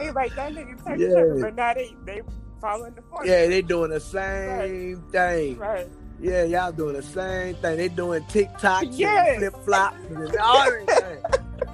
He's 0.00 0.12
like 0.12 0.34
that 0.36 0.52
nigga 0.52 0.76
yeah. 0.98 1.42
but 1.42 1.54
now 1.56 1.72
they 1.72 1.96
they 2.04 2.20
the. 2.66 3.02
Yeah, 3.24 3.46
they 3.46 3.62
doing 3.62 3.90
the 3.90 4.00
same 4.00 4.96
right. 4.96 5.12
thing. 5.12 5.58
Right. 5.58 5.88
Yeah, 6.20 6.44
y'all 6.44 6.72
doing 6.72 6.94
the 6.94 7.02
same 7.02 7.56
thing. 7.56 7.76
They 7.76 7.88
doing 7.88 8.24
TikTok, 8.28 8.84
yes. 8.90 9.38
flip 9.38 9.54
flops, 9.64 9.98
and 10.08 10.36
all. 10.42 10.66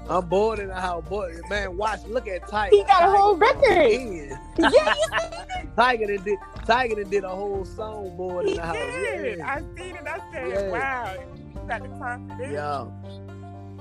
I'm 0.08 0.26
bored 0.26 0.58
in 0.58 0.68
the 0.68 0.74
house. 0.74 1.04
Boy, 1.08 1.32
man, 1.48 1.76
watch. 1.76 2.04
Look 2.06 2.26
at 2.26 2.48
Tyga. 2.48 2.70
He 2.70 2.82
got 2.84 3.08
a 3.08 3.16
whole 3.16 3.36
record. 3.36 3.62
yeah, 3.62 4.34
you 4.58 5.68
Tyga 5.76 6.24
did. 6.24 6.38
Tyga 6.66 7.08
did 7.08 7.24
a 7.24 7.28
whole 7.28 7.64
song 7.64 8.16
bored 8.16 8.46
in 8.46 8.56
the 8.56 8.62
house. 8.62 8.76
Did. 8.76 9.38
Yeah. 9.38 9.54
I 9.54 9.58
seen 9.60 9.96
it. 9.96 10.06
I 10.06 10.20
said, 10.32 10.48
yeah. 10.48 10.68
"Wow, 10.70 11.14
you 11.54 11.68
got 11.68 11.82
the 11.82 11.88
confidence." 11.88 12.52
Yeah, 12.52 12.86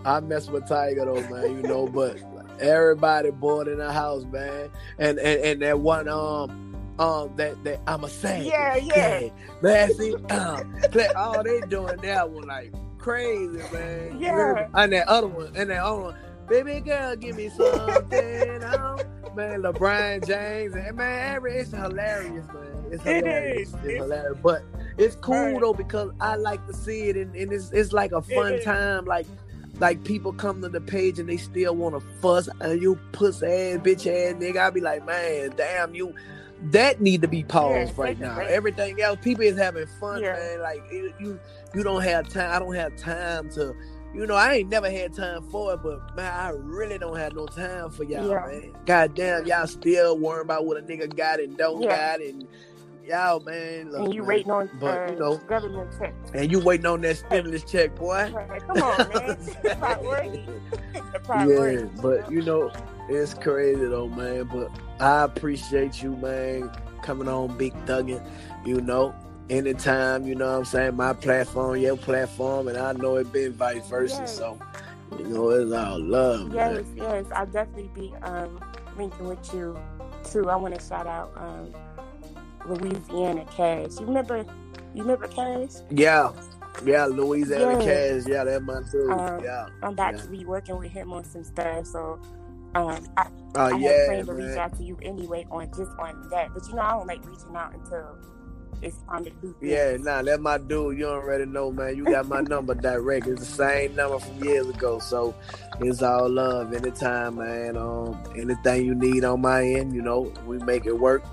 I 0.06 0.20
mess 0.20 0.48
with 0.48 0.66
Tyga 0.66 1.06
though, 1.06 1.36
man. 1.36 1.58
You 1.58 1.64
know, 1.64 1.88
but 1.88 2.18
everybody 2.60 3.32
bored 3.32 3.68
in 3.68 3.80
the 3.80 3.92
house, 3.92 4.24
man. 4.26 4.70
And 5.00 5.18
and 5.20 5.42
and 5.42 5.62
that 5.64 5.80
one 5.80 6.08
um. 6.08 6.71
Um, 7.00 7.32
that 7.38 7.64
that 7.64 7.80
I'm 7.88 8.04
a 8.04 8.10
savage. 8.10 8.48
Yeah, 8.48 8.76
yeah. 8.76 9.30
Man, 9.62 9.94
see, 9.96 10.14
um, 10.16 10.76
all 11.16 11.44
they 11.44 11.62
doing 11.62 11.98
that 11.98 12.30
one 12.30 12.48
like 12.48 12.74
crazy, 13.02 13.60
man. 13.74 14.20
Yeah. 14.20 14.68
And 14.74 14.94
that 14.94 15.08
other 15.08 15.28
one, 15.28 15.52
and 15.56 15.70
that 15.70 15.84
other 15.84 16.02
one, 16.02 16.16
baby 16.48 16.80
girl, 16.80 17.16
give 17.16 17.36
me 17.36 17.50
something. 17.50 18.64
oh, 18.64 19.00
man, 19.36 19.64
LeBron 19.64 20.26
James, 20.26 20.76
and 20.76 20.96
man, 20.96 21.36
every 21.36 21.56
it's 21.56 21.72
hilarious, 21.72 22.48
man. 22.54 22.86
It's 22.92 23.04
hilarious. 23.04 23.74
It 23.74 23.76
it's, 23.76 23.86
it's 23.86 23.98
hilarious, 23.98 24.38
but 24.42 24.64
it's 24.98 25.16
cool 25.16 25.36
right. 25.36 25.60
though 25.60 25.74
because 25.74 26.12
I 26.20 26.36
like 26.36 26.66
to 26.68 26.74
see 26.74 27.10
it, 27.10 27.18
and, 27.18 27.36
and 27.36 27.52
it's 27.52 27.72
it's 27.72 27.92
like 27.92 28.12
a 28.12 28.22
fun 28.22 28.62
time, 28.62 29.06
like. 29.06 29.26
Like 29.80 30.04
people 30.04 30.32
come 30.32 30.62
to 30.62 30.70
the 30.70 30.82
page 30.82 31.18
and 31.18 31.28
they 31.28 31.38
still 31.38 31.76
want 31.76 31.96
to 31.96 32.02
fuss 32.22 32.48
and 32.60 32.80
you 32.80 33.00
puss 33.14 33.42
ass 33.42 33.80
bitch 33.80 34.06
ass 34.06 34.36
nigga. 34.40 34.58
I 34.58 34.70
be 34.70 34.80
like, 34.80 35.04
man, 35.08 35.54
damn 35.58 35.96
you 35.96 36.14
that 36.64 37.02
need 37.02 37.22
to 37.22 37.28
be 37.28 37.44
paused 37.44 37.94
yeah, 37.98 38.04
right 38.04 38.20
now. 38.20 38.38
Right. 38.38 38.50
Everything 38.50 39.02
else, 39.02 39.20
people 39.22 39.44
is 39.44 39.58
having 39.58 39.88
fun, 40.00 40.22
yeah. 40.22 40.34
man. 40.34 40.62
Like 40.62 40.84
it, 40.92 41.16
you, 41.20 41.40
you 41.74 41.84
don't 41.84 42.04
have 42.04 42.30
time. 42.30 42.52
I 42.52 42.60
don't 42.60 42.76
have 42.76 42.96
time 42.98 43.50
to, 43.52 43.76
you 44.14 44.28
know, 44.28 44.36
I 44.36 44.56
ain't 44.56 44.70
never 44.70 44.90
had 44.90 45.14
time 45.14 45.50
for 45.50 45.74
it, 45.74 45.82
but 45.84 46.16
man, 46.16 46.32
I 46.32 46.50
really 46.50 46.98
don't 46.98 47.18
have 47.18 47.34
no 47.34 47.48
time 47.48 47.90
for 47.90 48.04
y'all, 48.04 48.30
yeah. 48.30 48.46
man. 48.46 48.74
God 48.86 49.16
damn, 49.16 49.46
y'all 49.46 49.68
still 49.68 50.18
worrying 50.18 50.46
about 50.46 50.66
what 50.66 50.78
a 50.78 50.82
nigga 50.82 51.16
got 51.16 51.40
and 51.40 51.58
don't 51.58 51.82
got, 51.82 52.22
and 52.22 52.48
man. 53.46 53.92
Look, 53.92 54.02
and 54.02 54.14
you 54.14 54.22
man. 54.22 54.28
waiting 54.28 54.52
on 54.52 54.70
but, 54.80 54.98
uh, 54.98 55.12
you 55.12 55.20
know, 55.20 55.38
government 55.38 55.92
check. 56.00 56.14
And 56.34 56.52
you 56.52 56.60
waiting 56.60 56.86
on 56.86 57.02
that 57.02 57.18
stimulus 57.28 57.64
check, 57.64 57.96
boy. 57.96 58.32
Come 58.68 58.82
on, 58.82 58.98
man. 59.10 59.38
priority. 59.80 60.46
priority. 61.24 61.84
Yeah, 61.84 62.02
but 62.02 62.32
you 62.32 62.42
know, 62.42 62.72
it's 63.10 63.34
crazy 63.34 63.86
though, 63.86 64.08
man. 64.08 64.46
But 64.46 64.72
I 65.00 65.24
appreciate 65.24 66.02
you, 66.02 66.16
man, 66.18 66.72
coming 67.02 67.28
on 67.28 67.58
Big 67.58 67.74
Thuggin. 67.86 68.26
You 68.66 68.82
know, 68.82 69.14
anytime, 69.50 70.26
you 70.26 70.36
know 70.36 70.52
what 70.52 70.58
I'm 70.60 70.66
saying? 70.66 70.96
My 70.96 71.14
platform, 71.14 71.78
your 71.78 71.98
platform, 71.98 72.68
and 72.68 72.78
I 72.78 72.94
know 72.94 73.18
it 73.18 73.32
been 73.32 73.54
vice 73.54 73.88
versa. 73.88 74.18
Yes. 74.20 74.38
So, 74.38 74.60
you 75.18 75.26
know, 75.26 75.50
it's 75.50 75.72
all 75.72 76.00
love. 76.00 76.54
Yes, 76.54 76.86
man. 76.86 76.98
yes. 76.98 77.26
I'll 77.36 77.46
definitely 77.46 77.90
be 77.94 78.14
um 78.24 78.60
linking 78.98 79.28
with 79.28 79.54
you 79.54 79.78
too. 80.24 80.50
I 80.50 80.56
want 80.56 80.76
to 80.76 80.86
shout 80.86 81.08
out 81.08 81.32
um 81.36 81.74
Louisiana 82.68 83.46
Cash. 83.46 84.00
You 84.00 84.06
remember 84.06 84.46
you 84.94 85.04
remember 85.04 85.28
Cash? 85.28 85.82
Yeah. 85.90 86.32
Yeah, 86.86 87.06
Louisiana 87.06 87.84
yes. 87.84 88.24
Cash. 88.26 88.32
Yeah, 88.32 88.44
that 88.46 88.64
my 88.64 88.82
too. 88.92 89.12
Um, 89.12 89.44
yeah. 89.44 89.68
I'm 89.84 89.94
about 89.94 90.16
yeah. 90.16 90.22
to 90.22 90.28
be 90.28 90.46
working 90.46 90.78
with 90.78 90.92
him 90.92 91.12
on 91.14 91.24
some 91.24 91.44
stuff. 91.44 91.86
So 91.86 92.20
um, 92.76 93.06
I, 93.18 93.22
uh, 93.22 93.28
I 93.56 93.78
yeah, 93.78 94.06
planned 94.06 94.28
to 94.28 94.34
reach 94.34 94.58
out 94.58 94.76
to 94.78 94.84
you 94.84 94.98
anyway 95.02 95.46
on 95.52 95.68
just 95.70 95.92
on 96.00 96.28
that. 96.30 96.54
But 96.54 96.68
you 96.68 96.76
know, 96.76 96.82
I 96.82 96.92
don't 96.92 97.08
like 97.08 97.26
reaching 97.26 97.56
out 97.56 97.74
until 97.74 98.18
it's 98.82 98.98
time 99.10 99.26
to 99.26 99.30
do 99.30 99.56
things. 99.60 99.72
Yeah, 99.72 99.98
nah, 100.00 100.22
that's 100.22 100.42
my 100.42 100.58
dude. 100.58 100.98
You 100.98 101.08
already 101.08 101.46
know, 101.46 101.72
man. 101.72 101.96
You 101.96 102.06
got 102.06 102.28
my 102.28 102.42
number 102.42 102.74
direct. 102.74 103.28
It's 103.28 103.42
the 103.42 103.46
same 103.46 103.96
number 103.96 104.20
from 104.20 104.44
years 104.44 104.68
ago. 104.70 105.00
So 105.00 105.36
it's 105.80 106.02
all 106.02 106.30
love 106.30 106.74
anytime, 106.74 107.36
man. 107.36 107.78
Um, 107.78 108.22
anything 108.36 108.86
you 108.86 108.96
need 108.96 109.24
on 109.24 109.42
my 109.42 109.64
end, 109.64 109.94
you 109.94 110.02
know, 110.02 110.34
we 110.46 110.58
make 110.60 110.86
it 110.86 110.98
work. 110.98 111.24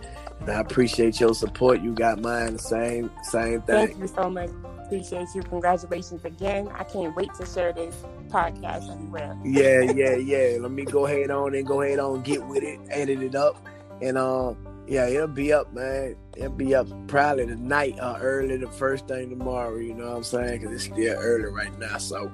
I 0.50 0.60
appreciate 0.60 1.20
your 1.20 1.34
support. 1.34 1.80
You 1.80 1.92
got 1.92 2.20
mine, 2.20 2.58
same, 2.58 3.10
same 3.22 3.62
thing. 3.62 3.88
Thank 3.88 3.98
you 3.98 4.06
so 4.06 4.30
much. 4.30 4.50
Appreciate 4.84 5.28
you. 5.34 5.42
Congratulations 5.42 6.24
again. 6.24 6.68
I 6.74 6.84
can't 6.84 7.14
wait 7.14 7.32
to 7.34 7.46
share 7.46 7.72
this 7.72 8.04
podcast 8.28 8.90
anywhere. 8.90 9.36
Yeah, 9.44 9.80
yeah, 9.92 10.16
yeah. 10.16 10.58
Let 10.60 10.70
me 10.70 10.84
go 10.84 11.06
ahead 11.06 11.30
on 11.30 11.54
and 11.54 11.66
go 11.66 11.82
ahead 11.82 11.98
on 11.98 12.22
get 12.22 12.46
with 12.46 12.62
it, 12.62 12.80
edit 12.88 13.22
it 13.22 13.34
up, 13.34 13.66
and 14.00 14.16
um, 14.16 14.56
yeah, 14.86 15.06
it'll 15.06 15.28
be 15.28 15.52
up, 15.52 15.72
man. 15.74 16.16
It'll 16.36 16.50
be 16.50 16.74
up 16.74 16.88
probably 17.08 17.46
tonight 17.46 17.98
or 18.00 18.18
early 18.18 18.56
the 18.56 18.70
first 18.70 19.06
thing 19.06 19.28
tomorrow. 19.28 19.76
You 19.76 19.92
know 19.92 20.08
what 20.08 20.16
I'm 20.16 20.24
saying? 20.24 20.60
Because 20.60 20.74
it's 20.74 20.84
still 20.84 21.18
early 21.18 21.50
right 21.50 21.78
now. 21.78 21.98
So 21.98 22.32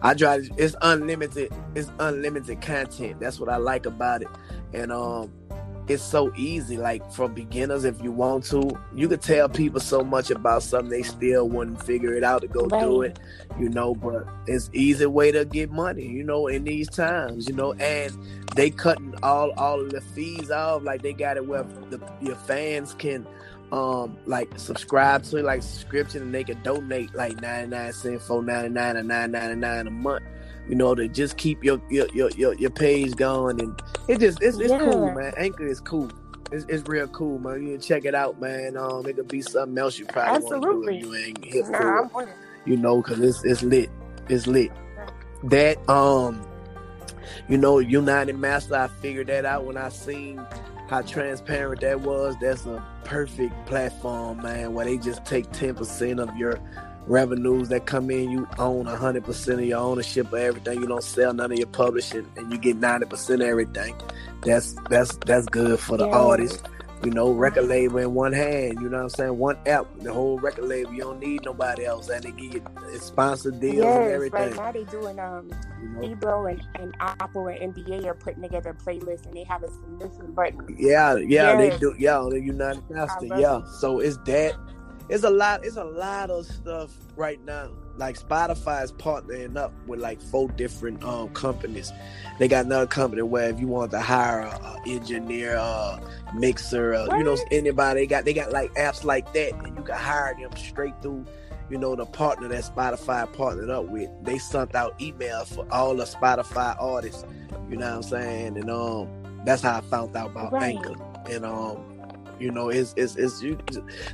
I 0.00 0.14
try. 0.14 0.38
To, 0.38 0.50
it's 0.56 0.76
unlimited. 0.82 1.52
It's 1.74 1.90
unlimited 1.98 2.60
content. 2.60 3.18
That's 3.18 3.40
what 3.40 3.48
I 3.48 3.56
like 3.56 3.86
about 3.86 4.22
it. 4.22 4.28
And 4.72 4.92
um, 4.92 5.32
it's 5.88 6.02
so 6.02 6.32
easy. 6.36 6.76
Like 6.76 7.10
for 7.12 7.28
beginners, 7.28 7.84
if 7.84 8.02
you 8.02 8.12
want 8.12 8.44
to, 8.46 8.70
you 8.94 9.08
could 9.08 9.22
tell 9.22 9.48
people 9.48 9.80
so 9.80 10.02
much 10.02 10.30
about 10.30 10.62
something 10.62 10.90
they 10.90 11.02
still 11.02 11.48
wouldn't 11.48 11.82
figure 11.82 12.14
it 12.14 12.22
out 12.22 12.42
to 12.42 12.48
go 12.48 12.66
right. 12.66 12.80
do 12.80 13.02
it. 13.02 13.18
You 13.58 13.70
know, 13.70 13.94
but 13.94 14.26
it's 14.46 14.70
easy 14.72 15.06
way 15.06 15.32
to 15.32 15.44
get 15.44 15.70
money. 15.70 16.06
You 16.06 16.24
know, 16.24 16.46
in 16.46 16.64
these 16.64 16.88
times. 16.88 17.48
You 17.48 17.54
know, 17.54 17.72
and 17.74 18.12
they 18.54 18.70
cutting 18.70 19.14
all 19.22 19.50
all 19.52 19.80
of 19.80 19.90
the 19.90 20.00
fees 20.00 20.50
off. 20.50 20.82
Like 20.82 21.02
they 21.02 21.12
got 21.12 21.36
it 21.36 21.46
where 21.46 21.62
the, 21.62 22.00
your 22.20 22.36
fans 22.36 22.94
can 22.94 23.26
um 23.70 24.16
like 24.24 24.48
subscribe 24.58 25.22
to 25.22 25.42
like 25.42 25.62
subscription 25.62 26.22
and 26.22 26.34
they 26.34 26.42
can 26.42 26.60
donate 26.62 27.14
like 27.14 27.38
99 27.42 27.92
cents 27.92 28.26
499 28.26 28.96
or 28.96 29.02
999 29.02 29.86
a 29.86 29.90
month 29.90 30.24
you 30.68 30.74
know, 30.74 30.94
to 30.94 31.08
just 31.08 31.36
keep 31.36 31.64
your 31.64 31.80
your 31.90 32.06
your 32.12 32.30
your, 32.30 32.54
your 32.54 32.70
page 32.70 33.16
going, 33.16 33.60
and 33.60 33.80
it 34.06 34.20
just 34.20 34.42
it's, 34.42 34.58
it's 34.58 34.70
yeah. 34.70 34.78
cool, 34.78 35.12
man. 35.12 35.32
Anchor 35.36 35.66
is 35.66 35.80
cool. 35.80 36.10
It's, 36.52 36.64
it's 36.68 36.86
real 36.88 37.08
cool, 37.08 37.38
man. 37.38 37.62
You 37.62 37.72
can 37.72 37.80
check 37.80 38.04
it 38.04 38.14
out, 38.14 38.40
man. 38.40 38.76
Um, 38.76 39.06
it 39.06 39.16
could 39.16 39.28
be 39.28 39.42
something 39.42 39.76
else 39.78 39.98
you 39.98 40.06
probably 40.06 40.36
Absolutely. 40.36 40.68
want 40.68 40.86
to 40.86 40.92
do 40.92 40.98
if 40.98 41.04
you 41.04 41.26
ain't 41.26 41.44
hit 41.44 41.68
nah, 41.68 42.08
for 42.08 42.22
it. 42.22 42.28
You 42.66 42.76
know, 42.76 43.02
cause 43.02 43.18
it's 43.20 43.44
it's 43.44 43.62
lit. 43.62 43.90
It's 44.28 44.46
lit. 44.46 44.70
That 45.44 45.88
um, 45.88 46.46
you 47.48 47.56
know, 47.56 47.78
United 47.78 48.38
Master. 48.38 48.74
I 48.74 48.88
figured 48.88 49.28
that 49.28 49.46
out 49.46 49.64
when 49.64 49.76
I 49.78 49.88
seen 49.88 50.44
how 50.88 51.00
transparent 51.02 51.80
that 51.80 52.00
was. 52.00 52.36
That's 52.40 52.66
a 52.66 52.84
perfect 53.04 53.54
platform, 53.66 54.42
man, 54.42 54.74
where 54.74 54.84
they 54.84 54.98
just 54.98 55.24
take 55.24 55.50
ten 55.52 55.74
percent 55.74 56.20
of 56.20 56.34
your 56.36 56.60
revenues 57.08 57.68
that 57.68 57.86
come 57.86 58.10
in. 58.10 58.30
You 58.30 58.48
own 58.58 58.86
100% 58.86 59.54
of 59.54 59.64
your 59.64 59.78
ownership 59.78 60.28
of 60.28 60.34
everything. 60.34 60.80
You 60.80 60.86
don't 60.86 61.02
sell 61.02 61.32
none 61.32 61.52
of 61.52 61.58
your 61.58 61.68
publishing, 61.68 62.30
and 62.36 62.52
you 62.52 62.58
get 62.58 62.80
90% 62.80 63.34
of 63.34 63.40
everything. 63.40 63.94
That's 64.42 64.74
that's 64.88 65.16
that's 65.26 65.46
good 65.46 65.80
for 65.80 65.96
the 65.96 66.06
yeah. 66.06 66.16
artist. 66.16 66.68
You 67.04 67.12
know, 67.12 67.30
record 67.30 67.66
label 67.66 67.98
in 67.98 68.12
one 68.12 68.32
hand. 68.32 68.80
You 68.80 68.88
know 68.88 68.96
what 68.96 69.02
I'm 69.04 69.08
saying? 69.10 69.38
One 69.38 69.56
app, 69.66 69.86
the 70.00 70.12
whole 70.12 70.36
record 70.40 70.64
label. 70.64 70.92
You 70.92 71.02
don't 71.02 71.20
need 71.20 71.44
nobody 71.44 71.84
else, 71.84 72.08
and 72.08 72.24
they 72.24 72.32
give 72.32 72.54
you 72.54 72.62
sponsored 72.98 73.60
deals 73.60 73.76
yes, 73.76 73.96
and 73.96 74.10
everything. 74.10 74.40
Right 74.40 74.56
now 74.56 74.72
they 74.72 74.84
doing 74.84 75.20
um, 75.20 75.48
you 75.80 75.88
know? 75.90 76.10
Ebro 76.10 76.46
and, 76.46 76.60
and 76.74 76.96
Apple 76.98 77.46
and 77.46 77.72
NBA 77.72 78.04
are 78.04 78.14
putting 78.14 78.42
together 78.42 78.76
playlists, 78.84 79.26
and 79.26 79.34
they 79.34 79.44
have 79.44 79.62
a 79.62 79.68
submission 79.68 80.32
button. 80.32 80.76
Yeah, 80.76 81.14
yeah, 81.16 81.56
yes. 81.56 81.72
they 81.72 81.78
do. 81.78 81.94
Yeah, 81.98 82.26
the 82.28 82.40
United 82.40 82.82
Master. 82.90 83.26
Yeah, 83.26 83.60
so 83.78 84.00
it's 84.00 84.16
that 84.26 84.56
it's 85.08 85.24
a 85.24 85.30
lot 85.30 85.64
it's 85.64 85.76
a 85.76 85.84
lot 85.84 86.30
of 86.30 86.46
stuff 86.46 86.90
right 87.16 87.42
now. 87.44 87.70
Like 87.96 88.18
spotify 88.18 88.84
is 88.84 88.92
partnering 88.92 89.56
up 89.56 89.72
with 89.86 90.00
like 90.00 90.20
four 90.20 90.48
different 90.48 91.02
um 91.04 91.30
companies. 91.30 91.92
They 92.38 92.48
got 92.48 92.66
another 92.66 92.86
company 92.86 93.22
where 93.22 93.50
if 93.50 93.58
you 93.58 93.66
want 93.66 93.90
to 93.92 94.00
hire 94.00 94.40
a, 94.40 94.50
a 94.50 94.82
engineer 94.86 95.54
a 95.56 96.00
mixer 96.34 96.92
a, 96.92 97.18
you 97.18 97.24
know 97.24 97.36
anybody 97.50 98.00
they 98.00 98.06
got 98.06 98.24
they 98.24 98.34
got 98.34 98.52
like 98.52 98.72
apps 98.74 99.04
like 99.04 99.32
that 99.32 99.52
and 99.54 99.76
you 99.76 99.82
can 99.82 99.96
hire 99.96 100.36
them 100.38 100.54
straight 100.56 100.94
through 101.02 101.24
you 101.70 101.78
know 101.78 101.94
the 101.94 102.06
partner 102.06 102.48
that 102.48 102.64
spotify 102.64 103.30
partnered 103.32 103.70
up 103.70 103.86
with. 103.86 104.10
They 104.22 104.38
sent 104.38 104.74
out 104.74 104.98
emails 104.98 105.54
for 105.54 105.66
all 105.72 105.94
the 105.94 106.04
spotify 106.04 106.76
artists 106.80 107.24
you 107.70 107.76
know 107.76 107.86
what 107.86 107.96
i'm 107.96 108.02
saying? 108.02 108.56
And 108.58 108.70
um 108.70 109.08
that's 109.44 109.62
how 109.62 109.78
i 109.78 109.80
found 109.82 110.16
out 110.16 110.30
about 110.30 110.52
right. 110.52 110.76
anchor. 110.76 110.94
And 111.30 111.44
um 111.44 111.87
you 112.38 112.50
know, 112.50 112.68
it's 112.68 112.94
it's, 112.96 113.16
it's 113.16 113.42
you. 113.42 113.58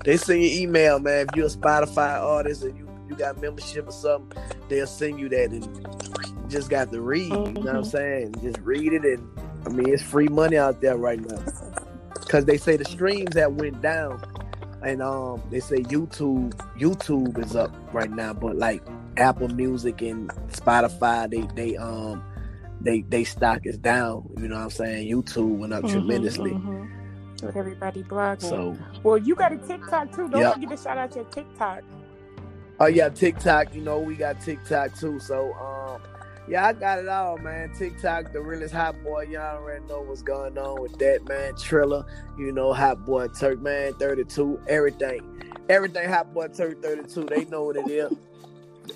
They 0.04 0.16
send 0.16 0.42
you 0.42 0.62
email, 0.62 0.98
man. 0.98 1.26
If 1.28 1.36
you're 1.36 1.46
a 1.46 1.50
Spotify 1.50 2.20
artist 2.20 2.62
and 2.62 2.76
you 2.78 2.88
you 3.08 3.16
got 3.16 3.40
membership 3.40 3.88
or 3.88 3.92
something, 3.92 4.42
they'll 4.68 4.86
send 4.86 5.20
you 5.20 5.28
that, 5.28 5.50
and 5.50 5.64
you 5.64 6.48
just 6.48 6.70
got 6.70 6.90
to 6.92 7.00
read. 7.00 7.30
Mm-hmm. 7.30 7.56
You 7.56 7.62
know 7.64 7.72
what 7.72 7.76
I'm 7.76 7.82
mm-hmm. 7.82 7.90
saying? 7.90 8.34
Just 8.42 8.58
read 8.60 8.92
it, 8.92 9.04
and 9.04 9.28
I 9.66 9.70
mean, 9.70 9.92
it's 9.92 10.02
free 10.02 10.28
money 10.28 10.56
out 10.56 10.80
there 10.80 10.96
right 10.96 11.20
now. 11.20 11.42
Cause 12.28 12.46
they 12.46 12.56
say 12.56 12.76
the 12.76 12.84
streams 12.84 13.34
that 13.34 13.52
went 13.52 13.80
down, 13.82 14.20
and 14.82 15.02
um, 15.02 15.42
they 15.50 15.60
say 15.60 15.76
YouTube 15.82 16.54
YouTube 16.78 17.38
is 17.44 17.54
up 17.54 17.74
right 17.92 18.10
now, 18.10 18.32
but 18.32 18.56
like 18.56 18.82
Apple 19.16 19.48
Music 19.48 20.00
and 20.02 20.30
Spotify, 20.48 21.30
they 21.30 21.46
they 21.54 21.76
um 21.76 22.24
they 22.80 23.02
they 23.02 23.24
stock 23.24 23.60
is 23.64 23.78
down. 23.78 24.28
You 24.38 24.48
know 24.48 24.56
what 24.56 24.64
I'm 24.64 24.70
saying? 24.70 25.08
YouTube 25.08 25.58
went 25.58 25.74
up 25.74 25.84
mm-hmm, 25.84 25.98
tremendously. 25.98 26.52
Mm-hmm 26.52 27.03
with 27.42 27.56
everybody 27.56 28.02
blogging. 28.02 28.42
So, 28.42 28.78
well, 29.02 29.18
you 29.18 29.34
got 29.34 29.52
a 29.52 29.58
TikTok 29.58 30.12
too. 30.12 30.28
Don't 30.28 30.40
yep. 30.40 30.54
forget 30.54 30.70
to 30.70 30.76
shout 30.76 30.98
out 30.98 31.14
your 31.14 31.24
TikTok. 31.24 31.82
Oh 32.80 32.86
yeah, 32.86 33.08
TikTok. 33.08 33.74
You 33.74 33.82
know 33.82 33.98
we 33.98 34.14
got 34.14 34.40
TikTok 34.40 34.98
too. 34.98 35.20
So 35.20 35.52
um, 35.54 36.00
yeah, 36.48 36.66
I 36.66 36.72
got 36.72 36.98
it 36.98 37.08
all, 37.08 37.38
man. 37.38 37.72
TikTok, 37.72 38.32
the 38.32 38.40
realest 38.40 38.74
hot 38.74 39.02
boy. 39.02 39.26
Y'all 39.30 39.56
already 39.56 39.84
know 39.86 40.02
what's 40.02 40.22
going 40.22 40.58
on 40.58 40.82
with 40.82 40.98
that, 40.98 41.26
man. 41.26 41.54
Triller, 41.56 42.04
you 42.38 42.52
know, 42.52 42.72
hot 42.72 43.04
boy 43.06 43.28
Turk, 43.28 43.60
man, 43.60 43.94
32, 43.94 44.60
everything, 44.68 45.42
everything, 45.68 46.08
hot 46.08 46.34
boy 46.34 46.48
Turk, 46.48 46.82
32. 46.82 47.24
They 47.24 47.44
know 47.46 47.64
what 47.64 47.76
it 47.76 47.88
is. 47.88 48.12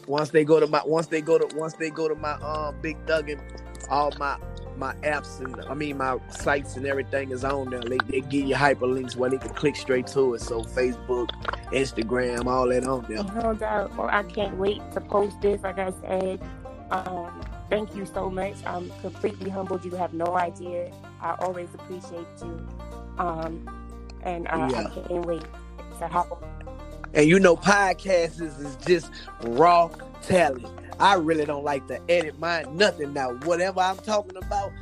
Once 0.07 0.29
they 0.29 0.44
go 0.44 0.61
to 0.61 0.66
my, 0.66 0.83
once 0.85 1.07
they 1.07 1.22
go 1.22 1.38
to, 1.38 1.57
once 1.57 1.74
they 1.74 1.88
go 1.88 2.09
to 2.09 2.14
my 2.14 2.33
um 2.35 2.77
big 2.83 2.98
Thuggin, 3.07 3.40
all 3.88 4.12
my 4.18 4.37
my 4.78 4.94
apps 4.96 5.40
and 5.40 5.60
I 5.66 5.74
mean 5.74 5.98
my 5.98 6.18
sites 6.30 6.76
and 6.76 6.86
everything 6.86 7.30
is 7.30 7.44
on 7.44 7.70
there. 7.70 7.80
They, 7.80 7.98
they 8.08 8.20
give 8.20 8.46
you 8.46 8.54
hyperlinks 8.54 9.16
where 9.16 9.30
they 9.30 9.38
can 9.38 9.54
click 9.54 9.76
straight 9.76 10.06
to 10.08 10.34
it. 10.34 10.40
So 10.40 10.62
Facebook, 10.62 11.30
Instagram, 11.72 12.46
all 12.46 12.68
that 12.68 12.84
on 12.84 13.04
there. 13.08 13.24
No 13.42 13.54
doubt. 13.54 13.96
Well, 13.96 14.08
I 14.10 14.22
can't 14.22 14.56
wait 14.56 14.80
to 14.92 15.00
post 15.00 15.40
this. 15.40 15.62
Like 15.62 15.78
I 15.78 15.92
said, 16.00 16.40
um, 16.90 17.42
thank 17.70 17.94
you 17.94 18.06
so 18.06 18.30
much. 18.30 18.56
I'm 18.64 18.90
completely 19.00 19.50
humbled. 19.50 19.84
You 19.84 19.92
have 19.92 20.14
no 20.14 20.36
idea. 20.36 20.92
I 21.20 21.34
always 21.40 21.68
appreciate 21.74 22.26
you. 22.40 22.66
Um, 23.18 23.68
and 24.22 24.46
uh, 24.48 24.68
yeah. 24.70 24.80
I 24.80 24.90
can't 24.90 25.26
wait 25.26 25.44
to 25.98 26.08
have. 26.08 26.26
And 27.14 27.26
you 27.26 27.40
know, 27.40 27.56
podcasts 27.56 28.40
is, 28.40 28.58
is 28.58 28.76
just 28.86 29.10
raw 29.42 29.88
talent. 30.22 30.66
I 31.00 31.14
really 31.14 31.44
don't 31.44 31.64
like 31.64 31.87
to 31.88 32.00
edit 32.11 32.38
mine, 32.38 32.76
nothing. 32.76 33.12
Now, 33.12 33.35
whatever 33.44 33.81
I'm 33.81 33.98
talking 33.98 34.37
about, 34.37 34.72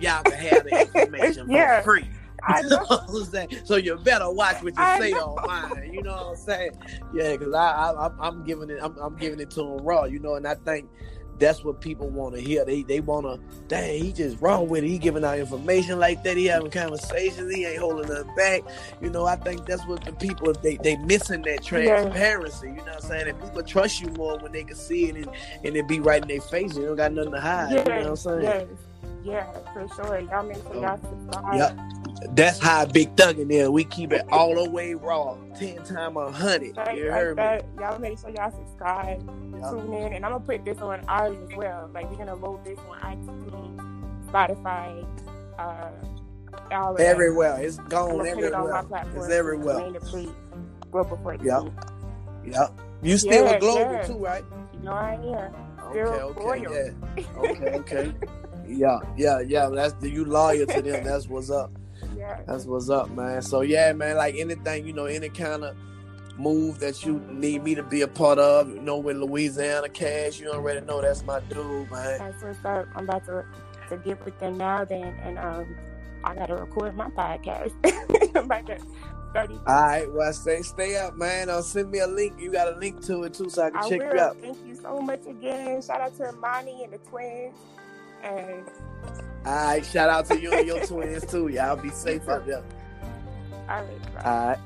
y'all 0.00 0.22
can 0.22 0.32
have 0.32 0.64
the 0.64 0.88
information 0.94 1.50
yeah. 1.50 1.82
for 1.82 1.96
free. 1.96 2.08
I 2.42 2.62
know. 2.68 2.84
what 2.86 3.08
I'm 3.08 3.24
saying? 3.24 3.48
So 3.64 3.76
you 3.76 3.96
better 3.96 4.30
watch 4.30 4.62
what 4.62 4.74
you 4.76 4.82
I 4.82 4.98
say 4.98 5.10
know. 5.10 5.36
on 5.36 5.46
mine. 5.46 5.92
You 5.92 6.02
know 6.02 6.12
what 6.12 6.26
I'm 6.26 6.36
saying? 6.36 6.72
Yeah, 7.12 7.36
because 7.36 7.54
I, 7.54 7.92
I, 7.92 8.10
I'm 8.18 8.44
giving 8.44 8.70
it, 8.70 8.78
I'm, 8.82 8.96
I'm 8.98 9.16
giving 9.16 9.40
it 9.40 9.50
to 9.52 9.62
them 9.62 9.78
raw. 9.78 10.04
You 10.04 10.18
know, 10.18 10.36
and 10.36 10.46
I 10.46 10.54
think 10.54 10.88
that's 11.40 11.64
what 11.64 11.80
people 11.80 12.08
want 12.08 12.34
to 12.34 12.40
hear. 12.40 12.64
They 12.64 12.82
they 12.82 13.00
want 13.00 13.26
to, 13.26 13.40
dang, 13.66 14.02
he 14.02 14.12
just 14.12 14.40
wrong 14.40 14.68
with 14.68 14.84
it. 14.84 14.88
He 14.88 14.98
giving 14.98 15.24
out 15.24 15.38
information 15.38 15.98
like 15.98 16.22
that. 16.24 16.36
He 16.36 16.46
having 16.46 16.70
conversations. 16.70 17.52
He 17.52 17.64
ain't 17.64 17.78
holding 17.78 18.08
nothing 18.08 18.34
back. 18.36 18.62
You 19.00 19.10
know, 19.10 19.24
I 19.24 19.36
think 19.36 19.66
that's 19.66 19.84
what 19.86 20.04
the 20.04 20.12
people 20.12 20.52
they 20.52 20.76
they 20.76 20.96
missing 20.98 21.42
that 21.42 21.64
transparency. 21.64 22.66
Yeah. 22.68 22.72
You 22.72 22.78
know 22.78 22.84
what 22.84 22.94
I'm 22.94 23.00
saying? 23.00 23.28
And 23.28 23.40
people 23.40 23.62
trust 23.62 24.00
you 24.00 24.08
more 24.10 24.38
when 24.38 24.52
they 24.52 24.64
can 24.64 24.76
see 24.76 25.06
it 25.06 25.16
and, 25.16 25.30
and 25.64 25.76
it 25.76 25.88
be 25.88 25.98
right 25.98 26.22
in 26.22 26.28
their 26.28 26.40
face. 26.40 26.76
You 26.76 26.86
don't 26.86 26.96
got 26.96 27.12
nothing 27.12 27.32
to 27.32 27.40
hide. 27.40 27.72
Yeah. 27.72 27.78
You 27.78 27.84
know 27.84 27.96
what 27.96 28.06
I'm 28.08 28.16
saying? 28.16 28.42
Yes. 28.42 28.66
Yeah, 29.22 29.52
for 29.72 29.86
sure. 29.96 30.20
Y'all 30.20 30.46
make 30.46 30.56
sure 30.62 30.74
y'all 30.76 30.98
subscribe. 30.98 31.54
Yep. 31.56 31.99
That's 32.32 32.58
how 32.58 32.86
Big 32.86 33.14
Thuggin 33.16 33.48
there. 33.48 33.70
We 33.70 33.84
keep 33.84 34.12
it 34.12 34.22
all 34.30 34.54
the 34.54 34.70
way 34.70 34.94
raw. 34.94 35.36
Ten 35.58 35.82
times 35.84 36.16
a 36.16 36.30
hundred. 36.30 36.76
You 36.94 37.10
heard 37.10 37.36
me? 37.36 37.60
Y'all 37.80 37.98
make 37.98 38.18
sure 38.18 38.30
y'all 38.30 38.50
subscribe, 38.50 39.20
yep. 39.52 39.70
tune 39.70 39.92
in, 39.92 40.12
and 40.12 40.24
I'm 40.24 40.32
gonna 40.32 40.44
put 40.44 40.64
this 40.64 40.78
on 40.78 41.04
ours 41.08 41.36
as 41.48 41.56
well. 41.56 41.90
Like 41.92 42.10
we're 42.10 42.18
gonna 42.18 42.34
load 42.34 42.64
this 42.64 42.78
on 42.88 42.98
iTunes, 43.00 44.30
Spotify, 44.30 45.06
uh, 45.58 45.90
all 46.72 47.00
everywhere. 47.00 47.60
It's 47.60 47.78
gone 47.78 48.26
everywhere. 48.26 48.84
It 48.90 49.16
it's 49.16 49.30
everywhere. 49.30 49.92
Grow 50.90 51.04
before 51.04 51.34
yep. 51.36 51.62
Yep. 52.44 52.80
You 53.02 53.16
still 53.16 53.46
yeah, 53.46 53.58
global 53.58 53.92
yeah. 53.92 54.02
too, 54.02 54.18
right? 54.18 54.44
You 54.74 54.80
know 54.80 54.92
I 54.92 55.14
am. 55.14 55.54
Still 55.90 56.08
okay, 56.08 56.66
okay, 56.66 56.94
yeah. 57.16 57.24
okay, 57.36 57.74
okay. 57.78 58.14
yeah, 58.66 58.98
yeah, 59.16 59.40
yeah. 59.40 59.68
That's 59.68 59.94
the 59.94 60.10
you 60.10 60.24
loyal 60.24 60.66
to 60.66 60.82
them. 60.82 61.04
That's 61.04 61.26
what's 61.26 61.50
up. 61.50 61.72
Yeah. 62.20 62.40
That's 62.46 62.66
what's 62.66 62.90
up, 62.90 63.10
man. 63.10 63.40
So 63.40 63.62
yeah, 63.62 63.92
man. 63.94 64.16
Like 64.16 64.34
anything, 64.36 64.86
you 64.86 64.92
know, 64.92 65.06
any 65.06 65.30
kind 65.30 65.64
of 65.64 65.74
move 66.36 66.78
that 66.80 67.02
you 67.04 67.18
need 67.30 67.64
me 67.64 67.74
to 67.74 67.82
be 67.82 68.02
a 68.02 68.08
part 68.08 68.38
of, 68.38 68.68
you 68.68 68.80
know, 68.80 68.98
with 68.98 69.16
Louisiana 69.16 69.88
Cash, 69.88 70.38
you 70.38 70.50
already 70.50 70.84
know 70.84 71.00
that's 71.00 71.24
my 71.24 71.40
dude, 71.40 71.90
man. 71.90 72.18
That's 72.18 72.42
what's 72.42 72.64
up. 72.64 72.86
I'm 72.94 73.04
about 73.04 73.24
to 73.26 73.44
to 73.88 73.96
get 73.96 74.24
with 74.24 74.38
them 74.38 74.58
now, 74.58 74.84
then, 74.84 75.18
and 75.22 75.38
um, 75.38 75.76
I 76.22 76.34
gotta 76.34 76.54
record 76.54 76.94
my 76.94 77.08
podcast. 77.08 77.72
I'm 78.36 78.48
30 79.32 79.54
All 79.54 79.60
right, 79.66 80.12
well, 80.12 80.32
stay 80.32 80.60
stay 80.62 80.96
up, 80.96 81.16
man. 81.16 81.48
Uh, 81.48 81.62
send 81.62 81.90
me 81.90 82.00
a 82.00 82.06
link. 82.06 82.34
You 82.38 82.52
got 82.52 82.72
a 82.72 82.76
link 82.78 83.04
to 83.06 83.24
it 83.24 83.34
too, 83.34 83.48
so 83.48 83.64
I 83.64 83.70
can 83.70 83.78
I 83.80 83.88
check 83.88 84.00
will. 84.00 84.14
you 84.14 84.20
out. 84.20 84.36
Thank 84.36 84.58
you 84.66 84.74
so 84.74 85.00
much 85.00 85.26
again. 85.26 85.80
Shout 85.82 86.00
out 86.00 86.16
to 86.18 86.28
Imani 86.28 86.84
and 86.84 86.92
the 86.92 86.98
twins. 86.98 87.56
And 88.22 88.64
all 89.46 89.54
right, 89.54 89.84
shout 89.84 90.10
out 90.10 90.26
to 90.26 90.38
you 90.38 90.52
and 90.52 90.66
your 90.66 90.84
twins 90.84 91.24
too. 91.26 91.48
Y'all 91.48 91.76
be 91.76 91.88
safe 91.94 92.28
out 92.28 92.46
there. 92.46 92.62
All 93.68 93.84
right. 93.84 93.86
All 94.24 94.46
right. 94.48 94.58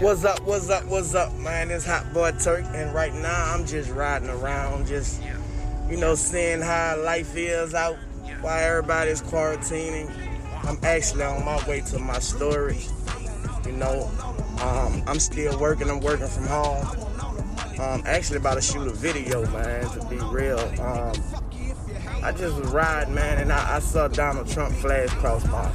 What's 0.00 0.24
up, 0.24 0.40
what's 0.42 0.70
up, 0.70 0.84
what's 0.86 1.14
up, 1.14 1.34
man? 1.34 1.72
It's 1.72 1.84
Hot 1.84 2.14
Boy 2.14 2.30
Turk, 2.40 2.64
and 2.68 2.94
right 2.94 3.12
now 3.12 3.52
I'm 3.52 3.66
just 3.66 3.90
riding 3.90 4.28
around, 4.28 4.86
just, 4.86 5.20
you 5.90 5.96
know, 5.96 6.14
seeing 6.14 6.60
how 6.60 7.02
life 7.02 7.36
is 7.36 7.74
out 7.74 7.96
while 8.40 8.58
everybody's 8.58 9.20
quarantining. 9.20 10.08
I'm 10.64 10.78
actually 10.84 11.24
on 11.24 11.44
my 11.44 11.66
way 11.68 11.80
to 11.80 11.98
my 11.98 12.20
story. 12.20 12.78
You 13.66 13.72
know, 13.72 14.08
um, 14.62 15.02
I'm 15.06 15.18
still 15.18 15.58
working, 15.58 15.90
I'm 15.90 16.00
working 16.00 16.28
from 16.28 16.46
home. 16.46 17.07
Um, 17.78 18.02
actually 18.06 18.38
about 18.38 18.54
to 18.54 18.60
shoot 18.60 18.88
a 18.88 18.90
video, 18.90 19.46
man, 19.52 19.88
to 19.90 20.04
be 20.06 20.16
real. 20.16 20.58
Um, 20.80 21.14
I 22.24 22.32
just 22.32 22.56
was 22.56 22.66
riding, 22.72 23.14
man, 23.14 23.38
and 23.38 23.52
I, 23.52 23.76
I, 23.76 23.78
saw 23.78 24.08
Donald 24.08 24.48
Trump 24.48 24.74
flash 24.74 25.12
across 25.12 25.46
my 25.46 25.70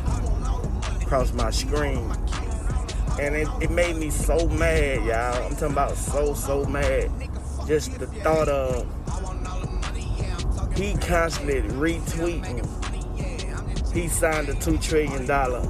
across 1.01 1.31
my 1.31 1.49
screen. 1.49 2.11
And 3.21 3.35
it, 3.35 3.47
it 3.61 3.71
made 3.71 3.95
me 3.95 4.09
so 4.09 4.47
mad, 4.49 5.05
y'all. 5.05 5.45
I'm 5.45 5.51
talking 5.51 5.71
about 5.71 5.95
so, 5.95 6.33
so 6.33 6.65
mad. 6.65 7.09
Just 7.67 7.97
the 7.97 8.07
thought 8.07 8.49
of 8.49 8.85
he 10.75 10.95
constantly 10.97 11.61
retweeting. 11.61 12.67
He 13.93 14.09
signed 14.09 14.49
a 14.49 14.55
two 14.55 14.77
trillion 14.79 15.25
dollar 15.25 15.65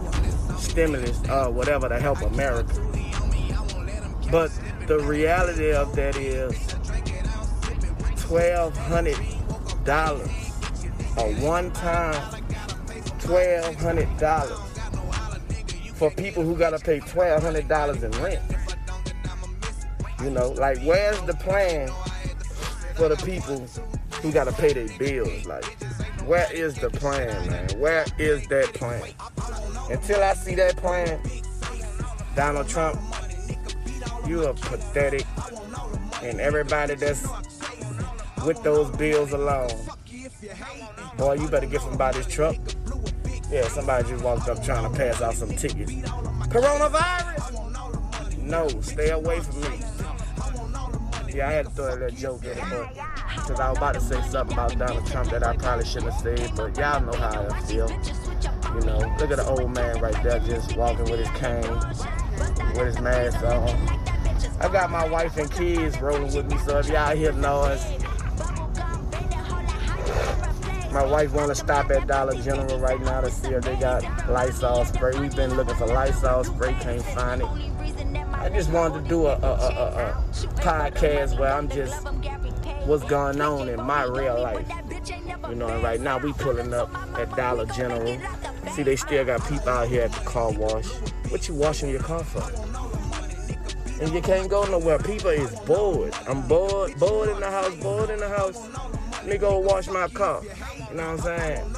stimulus, 0.58 1.22
uh, 1.30 1.50
whatever 1.50 1.90
to 1.90 2.00
help 2.00 2.22
America. 2.22 2.74
But 4.32 4.50
the 4.88 5.00
reality 5.00 5.72
of 5.72 5.96
that 5.96 6.16
is 6.18 6.76
twelve 8.22 8.76
hundred 8.76 9.18
dollars 9.86 10.30
a 11.18 11.34
one 11.42 11.72
time 11.72 12.44
twelve 13.20 13.76
hundred 13.76 14.18
dollars 14.18 14.60
for 15.94 16.12
people 16.12 16.44
who 16.44 16.58
gotta 16.58 16.80
pay 16.80 17.00
twelve 17.00 17.42
hundred 17.42 17.68
dollars 17.68 18.04
in 18.04 18.12
rent. 18.14 18.42
You 20.22 20.30
know, 20.30 20.52
like 20.52 20.80
where's 20.82 21.22
the 21.22 21.34
plan 21.36 21.90
for 22.96 23.10
the 23.10 23.18
people 23.18 23.66
who 24.22 24.32
gotta 24.32 24.52
pay 24.54 24.74
their 24.74 24.98
bills? 24.98 25.46
Like, 25.46 25.66
where 26.24 26.52
is 26.54 26.76
the 26.76 26.90
plan, 26.90 27.50
man? 27.50 27.70
Where 27.80 28.06
is 28.18 28.46
that 28.48 28.74
plan? 28.74 29.12
Until 29.90 30.24
I 30.24 30.34
see 30.34 30.56
that 30.56 30.78
plan, 30.78 31.20
Donald 32.36 32.68
Trump 32.68 33.00
you 34.28 34.46
are 34.46 34.54
pathetic. 34.54 35.26
And 36.22 36.40
everybody 36.40 36.96
that's 36.96 37.28
with 38.46 38.62
those 38.64 38.90
bills 38.98 39.32
alone, 39.32 39.72
boy, 41.18 41.34
you 41.34 41.48
better 41.48 41.66
get 41.66 41.82
somebody's 41.82 42.28
truck. 42.28 42.56
Yeah, 43.52 43.68
somebody 43.68 44.10
just 44.10 44.24
walked 44.24 44.48
up 44.50 44.64
trying 44.64 44.90
to 44.90 44.98
pass 44.98 45.22
out 45.22 45.36
some 45.36 45.50
tickets. 45.50 45.92
Coronavirus? 46.50 48.38
No, 48.40 48.68
stay 48.82 49.10
away 49.12 49.40
from 49.42 49.62
me. 49.62 49.80
Yeah, 51.34 51.50
I 51.50 51.54
had 51.54 51.66
to 51.66 51.72
throw 51.72 51.96
that 51.96 52.16
joke 52.16 52.46
in 52.46 52.56
but 52.70 52.94
because 53.36 53.60
I 53.60 53.70
was 53.70 53.78
about 53.78 53.96
to 53.96 54.02
say 54.02 54.22
something 54.30 54.54
about 54.54 54.78
Donald 54.78 55.06
Trump 55.08 55.32
that 55.32 55.44
I 55.44 55.56
probably 55.58 55.86
shouldn't 55.86 56.14
have 56.14 56.22
said, 56.22 56.52
but 56.56 56.78
y'all 56.78 57.02
know 57.02 57.18
how 57.18 57.48
I 57.50 57.62
feel. 57.62 57.90
You 58.76 58.86
know, 58.86 59.00
look 59.20 59.32
at 59.32 59.38
the 59.38 59.46
old 59.48 59.74
man 59.74 60.00
right 60.00 60.24
there 60.24 60.40
just 60.40 60.78
walking 60.78 61.06
with 61.06 61.20
his 61.20 61.30
cane, 61.40 61.62
with 62.76 62.86
his 62.86 63.00
mask 63.00 63.44
on. 63.44 64.03
I 64.64 64.70
got 64.70 64.90
my 64.90 65.06
wife 65.10 65.36
and 65.36 65.52
kids 65.52 66.00
rolling 66.00 66.34
with 66.34 66.50
me, 66.50 66.58
so 66.60 66.80
if 66.80 66.88
y'all 66.88 67.14
hear 67.14 67.34
noise, 67.34 67.84
my 70.94 71.06
wife 71.06 71.34
want 71.34 71.50
to 71.50 71.56
stop 71.56 71.92
at 71.92 72.08
Dollar 72.08 72.42
General 72.42 72.80
right 72.80 73.02
now 73.02 73.20
to 73.20 73.30
see 73.30 73.50
if 73.50 73.66
they 73.66 73.76
got 73.76 74.04
Lysol 74.30 74.86
spray. 74.86 75.20
We've 75.20 75.36
been 75.36 75.56
looking 75.56 75.76
for 75.76 75.88
Lysol 75.88 76.46
spray, 76.46 76.74
can't 76.80 77.02
find 77.02 77.42
it. 77.42 77.48
I 78.32 78.48
just 78.50 78.70
wanted 78.72 79.04
to 79.04 79.10
do 79.10 79.26
a, 79.26 79.34
a, 79.34 79.52
a, 79.52 79.86
a 80.20 80.24
podcast 80.62 81.38
where 81.38 81.54
I'm 81.54 81.68
just 81.68 82.08
what's 82.86 83.04
going 83.04 83.42
on 83.42 83.68
in 83.68 83.82
my 83.84 84.04
real 84.04 84.42
life. 84.42 84.66
You 85.50 85.56
know, 85.56 85.68
and 85.68 85.84
right 85.84 86.00
now 86.00 86.20
we 86.20 86.32
pulling 86.32 86.74
up 86.74 86.90
at 87.18 87.36
Dollar 87.36 87.66
General. 87.66 88.18
See, 88.72 88.84
they 88.84 88.96
still 88.96 89.26
got 89.26 89.46
people 89.50 89.70
out 89.70 89.90
here 89.90 90.04
at 90.04 90.14
the 90.14 90.22
car 90.22 90.52
wash. 90.54 90.88
What 91.30 91.50
you 91.50 91.56
washing 91.56 91.90
your 91.90 92.02
car 92.02 92.24
for? 92.24 92.42
And 94.02 94.14
you 94.14 94.22
can't 94.22 94.50
go 94.50 94.64
nowhere. 94.66 95.00
People 95.00 95.30
is 95.30 95.54
bored. 95.62 96.14
I'm 96.28 96.48
bored, 96.48 96.98
bored 97.00 97.30
in 97.30 97.40
the 97.40 97.50
house, 97.50 97.76
bored 97.76 98.10
in 98.10 98.20
the 98.20 98.30
house. 98.30 98.70
Let 99.18 99.28
me 99.28 99.38
go 99.38 99.60
wash 99.60 99.88
my 99.88 100.08
car. 100.08 100.42
You 100.90 100.98
know 100.98 101.16
what 101.16 101.26
I'm 101.26 101.40
saying? 101.40 101.76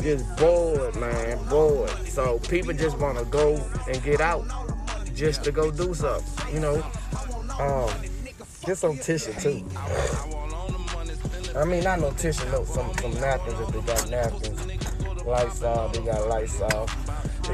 Just 0.00 0.36
bored, 0.36 0.94
man, 0.96 1.44
bored. 1.48 1.90
So 2.06 2.38
people 2.40 2.72
just 2.72 2.98
want 2.98 3.18
to 3.18 3.24
go 3.24 3.56
and 3.88 4.02
get 4.02 4.20
out 4.20 4.46
just 5.14 5.42
to 5.44 5.52
go 5.52 5.70
do 5.70 5.94
something, 5.94 6.54
you 6.54 6.60
know. 6.60 6.82
Um, 7.58 7.90
get 8.64 8.78
some 8.78 8.96
tissue 8.98 9.32
too. 9.34 9.66
I 11.56 11.64
mean, 11.64 11.82
not 11.82 12.00
no 12.00 12.12
tissue, 12.12 12.48
no, 12.52 12.64
some, 12.64 12.92
some 12.98 13.14
napkins 13.14 13.58
if 13.60 13.68
they 13.68 13.80
got 13.80 14.10
napkins. 14.10 15.24
Lysol, 15.24 15.88
they 15.88 16.00
got 16.02 16.28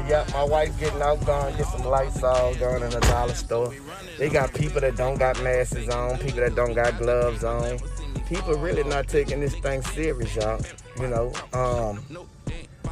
Yeah, 0.07 0.23
my 0.33 0.43
wife 0.43 0.79
getting 0.79 1.01
out, 1.01 1.25
gone, 1.25 1.55
get 1.57 1.65
some 1.67 1.83
Lysol, 1.83 2.53
gone 2.55 2.83
in 2.83 2.89
the 2.91 2.99
dollar 2.99 3.33
store. 3.33 3.73
They 4.19 4.29
got 4.29 4.53
people 4.53 4.79
that 4.81 4.95
don't 4.95 5.17
got 5.17 5.41
masks 5.41 5.89
on, 5.89 6.17
people 6.19 6.41
that 6.41 6.53
don't 6.55 6.73
got 6.73 6.99
gloves 6.99 7.43
on. 7.43 7.79
People 8.27 8.53
really 8.55 8.83
not 8.83 9.07
taking 9.07 9.39
this 9.39 9.55
thing 9.55 9.81
serious, 9.81 10.35
y'all. 10.35 10.61
You 10.99 11.07
know, 11.07 11.33
um, 11.53 12.03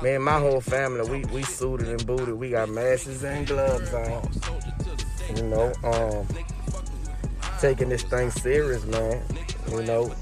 me 0.01 0.15
and 0.15 0.23
my 0.23 0.39
whole 0.39 0.59
family, 0.59 1.09
we 1.09 1.25
we 1.25 1.43
suited 1.43 1.87
and 1.87 2.05
booted. 2.05 2.33
We 2.33 2.49
got 2.49 2.69
masks 2.69 3.23
and 3.23 3.45
gloves 3.45 3.93
on. 3.93 4.31
You 5.35 5.43
know, 5.43 5.73
um, 5.83 6.27
taking 7.59 7.89
this 7.89 8.03
thing 8.03 8.31
serious, 8.31 8.85
man. 8.85 9.21
You 9.69 9.83
know, 9.83 10.13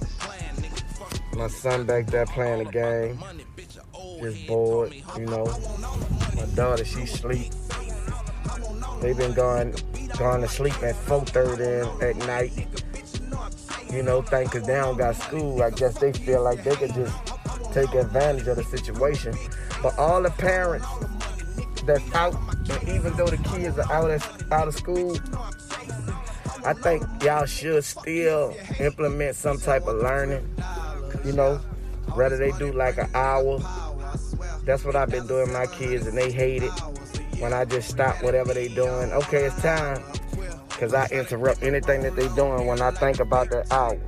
my 1.36 1.48
son 1.48 1.86
back 1.86 2.08
there 2.08 2.26
playing 2.26 2.66
the 2.66 2.72
game, 2.72 3.20
just 4.22 4.48
bored. 4.48 4.94
You 5.18 5.26
know, 5.26 5.46
my 6.42 6.56
daughter, 6.56 6.84
she 6.84 7.06
sleep. 7.06 7.52
They 9.02 9.14
been 9.14 9.34
going 9.34 9.76
going 10.18 10.42
to 10.42 10.48
sleep 10.48 10.82
at 10.84 10.96
4:30 10.96 12.02
at 12.02 12.16
night. 12.28 12.68
You 13.94 14.04
know, 14.04 14.22
think 14.22 14.52
cause 14.52 14.64
they 14.64 14.76
don't 14.76 14.98
got 14.98 15.16
school. 15.16 15.62
I 15.62 15.70
guess 15.70 15.98
they 16.00 16.14
feel 16.14 16.44
like 16.44 16.64
they 16.64 16.76
could 16.76 16.94
just 16.94 17.16
take 17.74 17.94
advantage 17.94 18.48
of 18.48 18.58
the 18.58 18.64
situation. 18.64 19.36
But 19.84 19.98
all 19.98 20.22
the 20.22 20.32
parents 20.32 20.88
that's 21.86 22.14
out, 22.14 22.36
and 22.70 22.90
even 22.90 23.14
though 23.18 23.28
the 23.28 23.38
kids 23.38 23.78
are 23.78 23.92
out 23.92 24.12
of, 24.12 24.52
out 24.52 24.68
of 24.68 24.76
school, 24.76 25.18
I 26.64 26.74
think 26.74 27.04
y'all 27.24 27.46
should 27.46 27.84
still 27.84 28.56
implement 28.80 29.36
some 29.36 29.58
type 29.58 29.88
of 29.88 29.98
learning. 29.98 30.48
You 31.26 31.34
know, 31.34 31.58
whether 32.14 32.38
they 32.38 32.52
do 32.54 32.72
like 32.72 32.98
an 32.98 33.10
hour. 33.14 33.60
That's 34.66 34.86
what 34.86 34.96
I've 34.96 35.10
been 35.10 35.28
doing 35.28 35.52
my 35.52 35.66
kids, 35.66 36.06
and 36.08 36.18
they 36.18 36.32
hate 36.32 36.64
it 36.64 36.72
when 37.40 37.54
I 37.54 37.66
just 37.66 37.90
stop 37.90 38.22
whatever 38.22 38.54
they're 38.54 38.70
doing. 38.70 39.12
Okay, 39.12 39.46
it's 39.46 39.62
time, 39.62 40.04
cause 40.70 40.94
I 40.94 41.08
interrupt 41.08 41.64
anything 41.64 42.02
that 42.04 42.16
they're 42.16 42.30
doing 42.30 42.68
when 42.68 42.82
I 42.82 42.92
think 42.92 43.20
about 43.20 43.50
that 43.50 43.72
hour. 43.72 44.00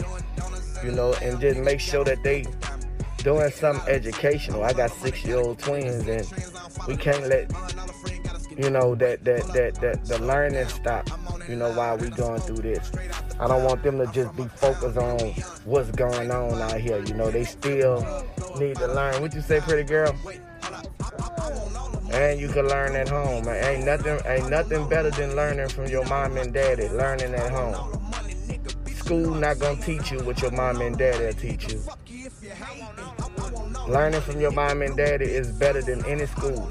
You 0.83 0.91
know, 0.91 1.13
and 1.21 1.39
just 1.39 1.59
make 1.59 1.79
sure 1.79 2.03
that 2.03 2.21
they 2.23 2.45
doing 3.23 3.49
something 3.51 3.87
educational. 3.91 4.63
I 4.63 4.73
got 4.73 4.91
six 4.91 5.23
year 5.23 5.37
old 5.37 5.57
twins, 5.59 6.07
and 6.07 6.27
we 6.87 6.97
can't 6.97 7.27
let 7.27 7.49
you 8.57 8.69
know 8.69 8.93
that 8.95 9.23
that 9.23 9.47
that 9.53 9.75
that 9.75 10.05
the 10.05 10.19
learning 10.19 10.67
stop. 10.67 11.09
You 11.47 11.55
know 11.57 11.73
while 11.73 11.97
we 11.97 12.09
going 12.09 12.39
through 12.41 12.57
this. 12.57 12.91
I 13.39 13.47
don't 13.47 13.63
want 13.63 13.83
them 13.83 13.97
to 13.97 14.07
just 14.13 14.35
be 14.37 14.45
focused 14.45 14.97
on 14.97 15.19
what's 15.65 15.91
going 15.91 16.31
on 16.31 16.61
out 16.61 16.79
here. 16.79 17.03
You 17.03 17.15
know 17.15 17.31
they 17.31 17.43
still 17.43 17.99
need 18.59 18.75
to 18.77 18.87
learn. 18.87 19.21
What 19.21 19.33
you 19.33 19.41
say, 19.41 19.59
pretty 19.59 19.83
girl? 19.83 20.15
And 22.11 22.39
you 22.39 22.47
can 22.47 22.67
learn 22.67 22.95
at 22.95 23.09
home. 23.09 23.47
Ain't 23.47 23.85
nothing 23.85 24.19
ain't 24.25 24.49
nothing 24.49 24.87
better 24.87 25.09
than 25.09 25.35
learning 25.35 25.69
from 25.69 25.87
your 25.87 26.05
mom 26.05 26.37
and 26.37 26.53
daddy. 26.53 26.87
Learning 26.89 27.33
at 27.33 27.51
home. 27.51 27.99
School 28.93 29.35
not 29.35 29.59
gonna 29.59 29.81
teach 29.81 30.11
you 30.11 30.19
what 30.19 30.41
your 30.41 30.51
mom 30.51 30.81
and 30.81 30.97
daddy 30.97 31.33
teach 31.37 31.71
you. 31.73 31.81
Learning 33.87 34.21
from 34.21 34.39
your 34.39 34.51
mom 34.51 34.81
and 34.81 34.95
daddy 34.95 35.25
is 35.25 35.51
better 35.51 35.81
than 35.81 36.05
any 36.05 36.25
school. 36.25 36.69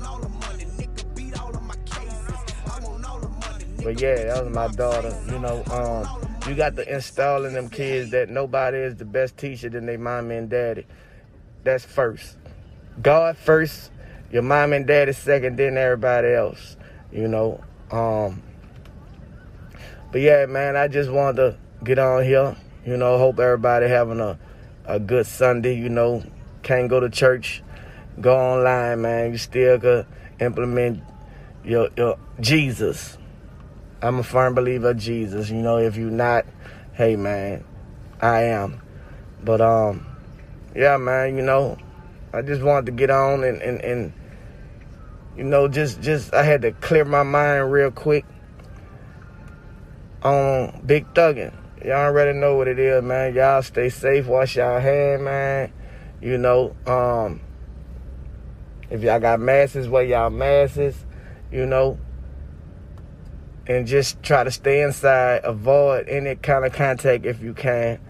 But 3.83 4.01
yeah, 4.01 4.25
that 4.25 4.45
was 4.45 4.55
my 4.55 4.69
daughter. 4.69 5.13
You 5.29 5.41
know, 5.41 5.65
um, 5.73 6.07
you 6.49 6.55
got 6.55 6.77
to 6.77 6.95
install 6.95 7.45
in 7.45 7.53
them 7.53 7.69
kids 7.69 8.11
that 8.13 8.31
nobody 8.31 8.79
is 8.79 8.95
the 8.97 9.05
best 9.05 9.37
teacher 9.37 9.69
than 9.69 9.87
their 9.87 9.99
mom 9.99 10.31
and 10.31 10.49
daddy. 10.49 10.87
That's 11.65 11.85
first. 11.85 12.37
God 13.01 13.37
first, 13.37 13.91
your 14.31 14.43
mom 14.43 14.73
and 14.73 14.87
dad 14.87 15.09
is 15.09 15.17
second, 15.17 15.57
then 15.57 15.77
everybody 15.77 16.33
else. 16.33 16.77
You 17.13 17.29
know. 17.29 17.63
Um, 17.91 18.43
but 20.11 20.21
yeah, 20.21 20.47
man, 20.47 20.77
I 20.77 20.89
just 20.89 21.11
wanted 21.11 21.37
to 21.37 21.57
get 21.85 21.99
on 21.99 22.25
here. 22.25 22.57
You 22.85 22.97
know, 22.97 23.17
hope 23.19 23.39
everybody 23.39 23.89
having 23.89 24.21
a, 24.21 24.39
a 24.87 24.99
good 24.99 25.27
Sunday, 25.27 25.77
you 25.77 25.89
know, 25.89 26.25
can't 26.63 26.89
go 26.89 27.01
to 27.01 27.09
church, 27.09 27.63
go 28.21 28.37
online, 28.37 29.03
man. 29.03 29.33
You 29.33 29.39
still 29.39 29.79
could 29.79 30.07
implement 30.41 31.03
your, 31.65 31.89
your 31.97 32.19
Jesus. 32.41 33.17
I'm 34.03 34.19
a 34.19 34.23
firm 34.23 34.55
believer 34.55 34.91
of 34.91 34.97
Jesus. 34.97 35.49
You 35.49 35.63
know, 35.63 35.79
if 35.79 35.97
you're 35.97 36.11
not, 36.11 36.45
hey 36.95 37.15
man, 37.15 37.65
I 38.21 38.43
am. 38.45 38.83
But 39.45 39.61
um, 39.61 40.07
yeah, 40.75 40.97
man, 40.97 41.37
you 41.37 41.43
know, 41.43 41.77
I 42.33 42.43
just 42.43 42.63
wanted 42.63 42.87
to 42.87 42.93
get 42.93 43.11
on 43.11 43.45
and 43.45 43.61
and, 43.61 43.81
and 43.81 44.13
you 45.37 45.45
know, 45.45 45.69
just 45.69 46.01
just 46.01 46.35
I 46.35 46.43
had 46.43 46.63
to 46.63 46.73
clear 46.73 47.05
my 47.05 47.23
mind 47.23 47.73
real 47.73 47.91
quick 47.91 48.25
on 50.23 50.83
Big 50.85 51.13
Thuggin. 51.15 51.53
Y'all 51.85 51.97
already 51.97 52.39
know 52.39 52.57
what 52.57 52.69
it 52.69 52.79
is, 52.79 53.03
man. 53.03 53.35
Y'all 53.35 53.63
stay 53.63 53.89
safe, 53.89 54.27
wash 54.27 54.57
y'all 54.57 54.81
hand, 54.81 55.25
man. 55.25 55.73
You 56.21 56.39
know, 56.39 56.77
um, 56.87 57.41
if 58.89 59.03
y'all 59.03 59.19
got 59.19 59.41
masses, 59.41 59.89
wear 59.89 60.05
y'all 60.05 60.31
masses, 60.31 60.95
you 61.51 61.67
know. 61.67 61.99
And 63.67 63.87
just 63.87 64.23
try 64.23 64.45
to 64.45 64.51
stay 64.51 64.83
inside, 64.83 65.41
avoid 65.45 66.09
any 66.09 66.35
kind 66.37 66.65
of 66.65 66.73
contact 66.73 67.25
if 67.25 67.41
you 67.41 67.55
can, 67.55 68.01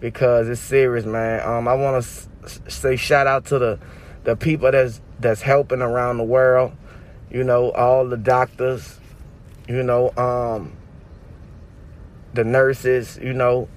because 0.00 0.48
it's 0.48 0.60
serious, 0.60 1.04
man. 1.04 1.46
Um, 1.46 1.68
I 1.68 1.74
want 1.74 2.02
to 2.04 2.70
say 2.70 2.96
shout 2.96 3.26
out 3.26 3.44
to 3.46 3.58
the 3.58 3.78
the 4.24 4.36
people 4.36 4.70
that's 4.70 5.00
that's 5.18 5.42
helping 5.42 5.82
around 5.82 6.16
the 6.16 6.24
world. 6.24 6.72
You 7.30 7.44
know, 7.44 7.70
all 7.70 8.08
the 8.08 8.16
doctors. 8.16 8.98
You 9.68 9.84
know, 9.84 10.10
um, 10.16 10.72
the 12.34 12.42
nurses. 12.42 13.18
You 13.22 13.34
know, 13.34 13.68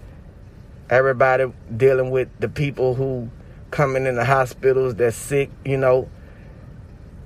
everybody 0.89 1.51
dealing 1.75 2.09
with 2.09 2.29
the 2.39 2.49
people 2.49 2.95
who 2.95 3.29
coming 3.73 4.05
in 4.05 4.15
the 4.15 4.25
hospitals 4.25 4.95
that's 4.95 5.17
sick, 5.17 5.49
you 5.65 5.77
know. 5.77 6.09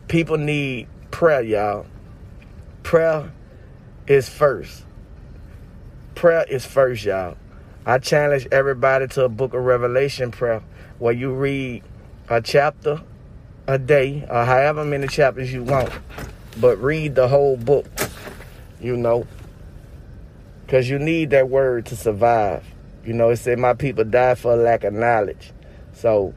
People 0.07 0.37
need 0.37 0.87
prayer, 1.11 1.41
y'all. 1.41 1.85
Prayer 2.83 3.33
is 4.07 4.29
first. 4.29 4.85
Prayer 6.15 6.45
is 6.49 6.65
first, 6.65 7.03
y'all. 7.03 7.35
I 7.87 7.99
challenge 7.99 8.49
everybody 8.51 9.07
to 9.07 9.23
a 9.23 9.29
book 9.29 9.53
of 9.53 9.63
Revelation 9.63 10.29
prayer 10.29 10.61
where 10.99 11.13
you 11.13 11.31
read 11.31 11.85
a 12.27 12.41
chapter 12.41 13.01
a 13.65 13.79
day 13.79 14.27
or 14.29 14.43
however 14.43 14.83
many 14.83 15.07
chapters 15.07 15.53
you 15.53 15.63
want, 15.63 15.89
but 16.59 16.75
read 16.79 17.15
the 17.15 17.29
whole 17.29 17.55
book, 17.55 17.85
you 18.81 18.97
know, 18.97 19.25
because 20.65 20.89
you 20.89 20.99
need 20.99 21.29
that 21.29 21.47
word 21.47 21.85
to 21.85 21.95
survive. 21.95 22.65
You 23.05 23.13
know, 23.13 23.29
it 23.29 23.37
said, 23.37 23.57
My 23.57 23.73
people 23.73 24.03
die 24.03 24.35
for 24.35 24.57
lack 24.57 24.83
of 24.83 24.93
knowledge. 24.93 25.53
So 25.93 26.33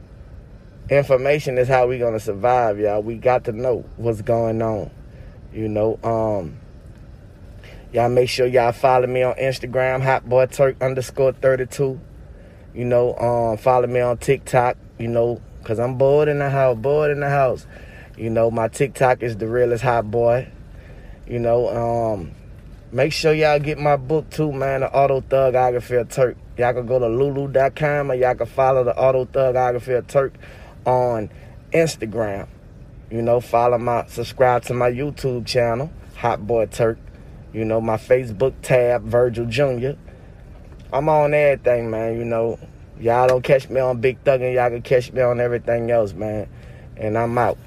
information 0.89 1.57
is 1.57 1.67
how 1.67 1.85
we 1.85 1.99
gonna 1.99 2.21
survive, 2.21 2.79
y'all. 2.79 3.03
We 3.03 3.15
got 3.15 3.43
to 3.43 3.51
know 3.51 3.83
what's 3.97 4.21
going 4.21 4.61
on. 4.61 4.89
You 5.51 5.67
know, 5.67 5.99
um, 6.01 6.60
y'all 7.91 8.09
make 8.09 8.29
sure 8.29 8.45
y'all 8.45 8.71
follow 8.71 9.07
me 9.07 9.23
on 9.23 9.35
Instagram, 9.35 10.01
hotboyturk 10.01 10.81
underscore 10.81 11.33
32. 11.33 11.99
You 12.73 12.85
know, 12.85 13.15
um, 13.17 13.57
follow 13.57 13.87
me 13.87 13.99
on 13.99 14.17
TikTok, 14.17 14.77
you 14.97 15.07
know, 15.07 15.41
cause 15.63 15.79
I'm 15.79 15.97
bored 15.97 16.27
in 16.27 16.39
the 16.39 16.49
house, 16.49 16.77
bored 16.77 17.11
in 17.11 17.19
the 17.19 17.29
house. 17.29 17.67
You 18.17 18.29
know, 18.29 18.51
my 18.51 18.67
TikTok 18.67 19.23
is 19.23 19.37
the 19.37 19.47
realest 19.47 19.83
hot 19.83 20.09
boy. 20.09 20.49
You 21.27 21.39
know, 21.39 21.69
um, 22.13 22.31
make 22.91 23.13
sure 23.13 23.33
y'all 23.33 23.59
get 23.59 23.77
my 23.77 23.97
book 23.97 24.29
too, 24.29 24.51
man, 24.51 24.81
the 24.81 24.93
Auto 24.93 25.21
Thugography 25.21 25.99
of 25.99 26.09
Turk. 26.09 26.37
Y'all 26.57 26.73
can 26.73 26.85
go 26.85 26.99
to 26.99 27.07
lulu.com 27.07 28.11
or 28.11 28.15
y'all 28.15 28.35
can 28.35 28.45
follow 28.45 28.83
the 28.83 28.95
Auto 28.95 29.25
Thugography 29.25 29.97
of 29.97 30.07
Turk 30.07 30.33
on 30.85 31.29
Instagram. 31.73 32.47
You 33.09 33.21
know, 33.21 33.41
follow 33.41 33.77
my, 33.77 34.05
subscribe 34.07 34.63
to 34.63 34.73
my 34.73 34.89
YouTube 34.89 35.45
channel, 35.45 35.91
Hot 36.15 36.45
Boy 36.45 36.67
Turk. 36.67 36.97
You 37.53 37.65
know, 37.65 37.81
my 37.81 37.97
Facebook 37.97 38.53
tab, 38.61 39.03
Virgil 39.03 39.45
Jr. 39.45 39.91
I'm 40.93 41.09
on 41.09 41.33
everything, 41.33 41.89
man. 41.89 42.17
You 42.17 42.25
know, 42.25 42.59
y'all 42.99 43.27
don't 43.27 43.43
catch 43.43 43.69
me 43.69 43.79
on 43.79 43.99
Big 43.99 44.23
Thuggin 44.23 44.53
y'all 44.53 44.69
can 44.69 44.81
catch 44.81 45.11
me 45.11 45.21
on 45.21 45.39
everything 45.39 45.91
else, 45.91 46.13
man. 46.13 46.47
And 46.97 47.17
I'm 47.17 47.37
out. 47.37 47.57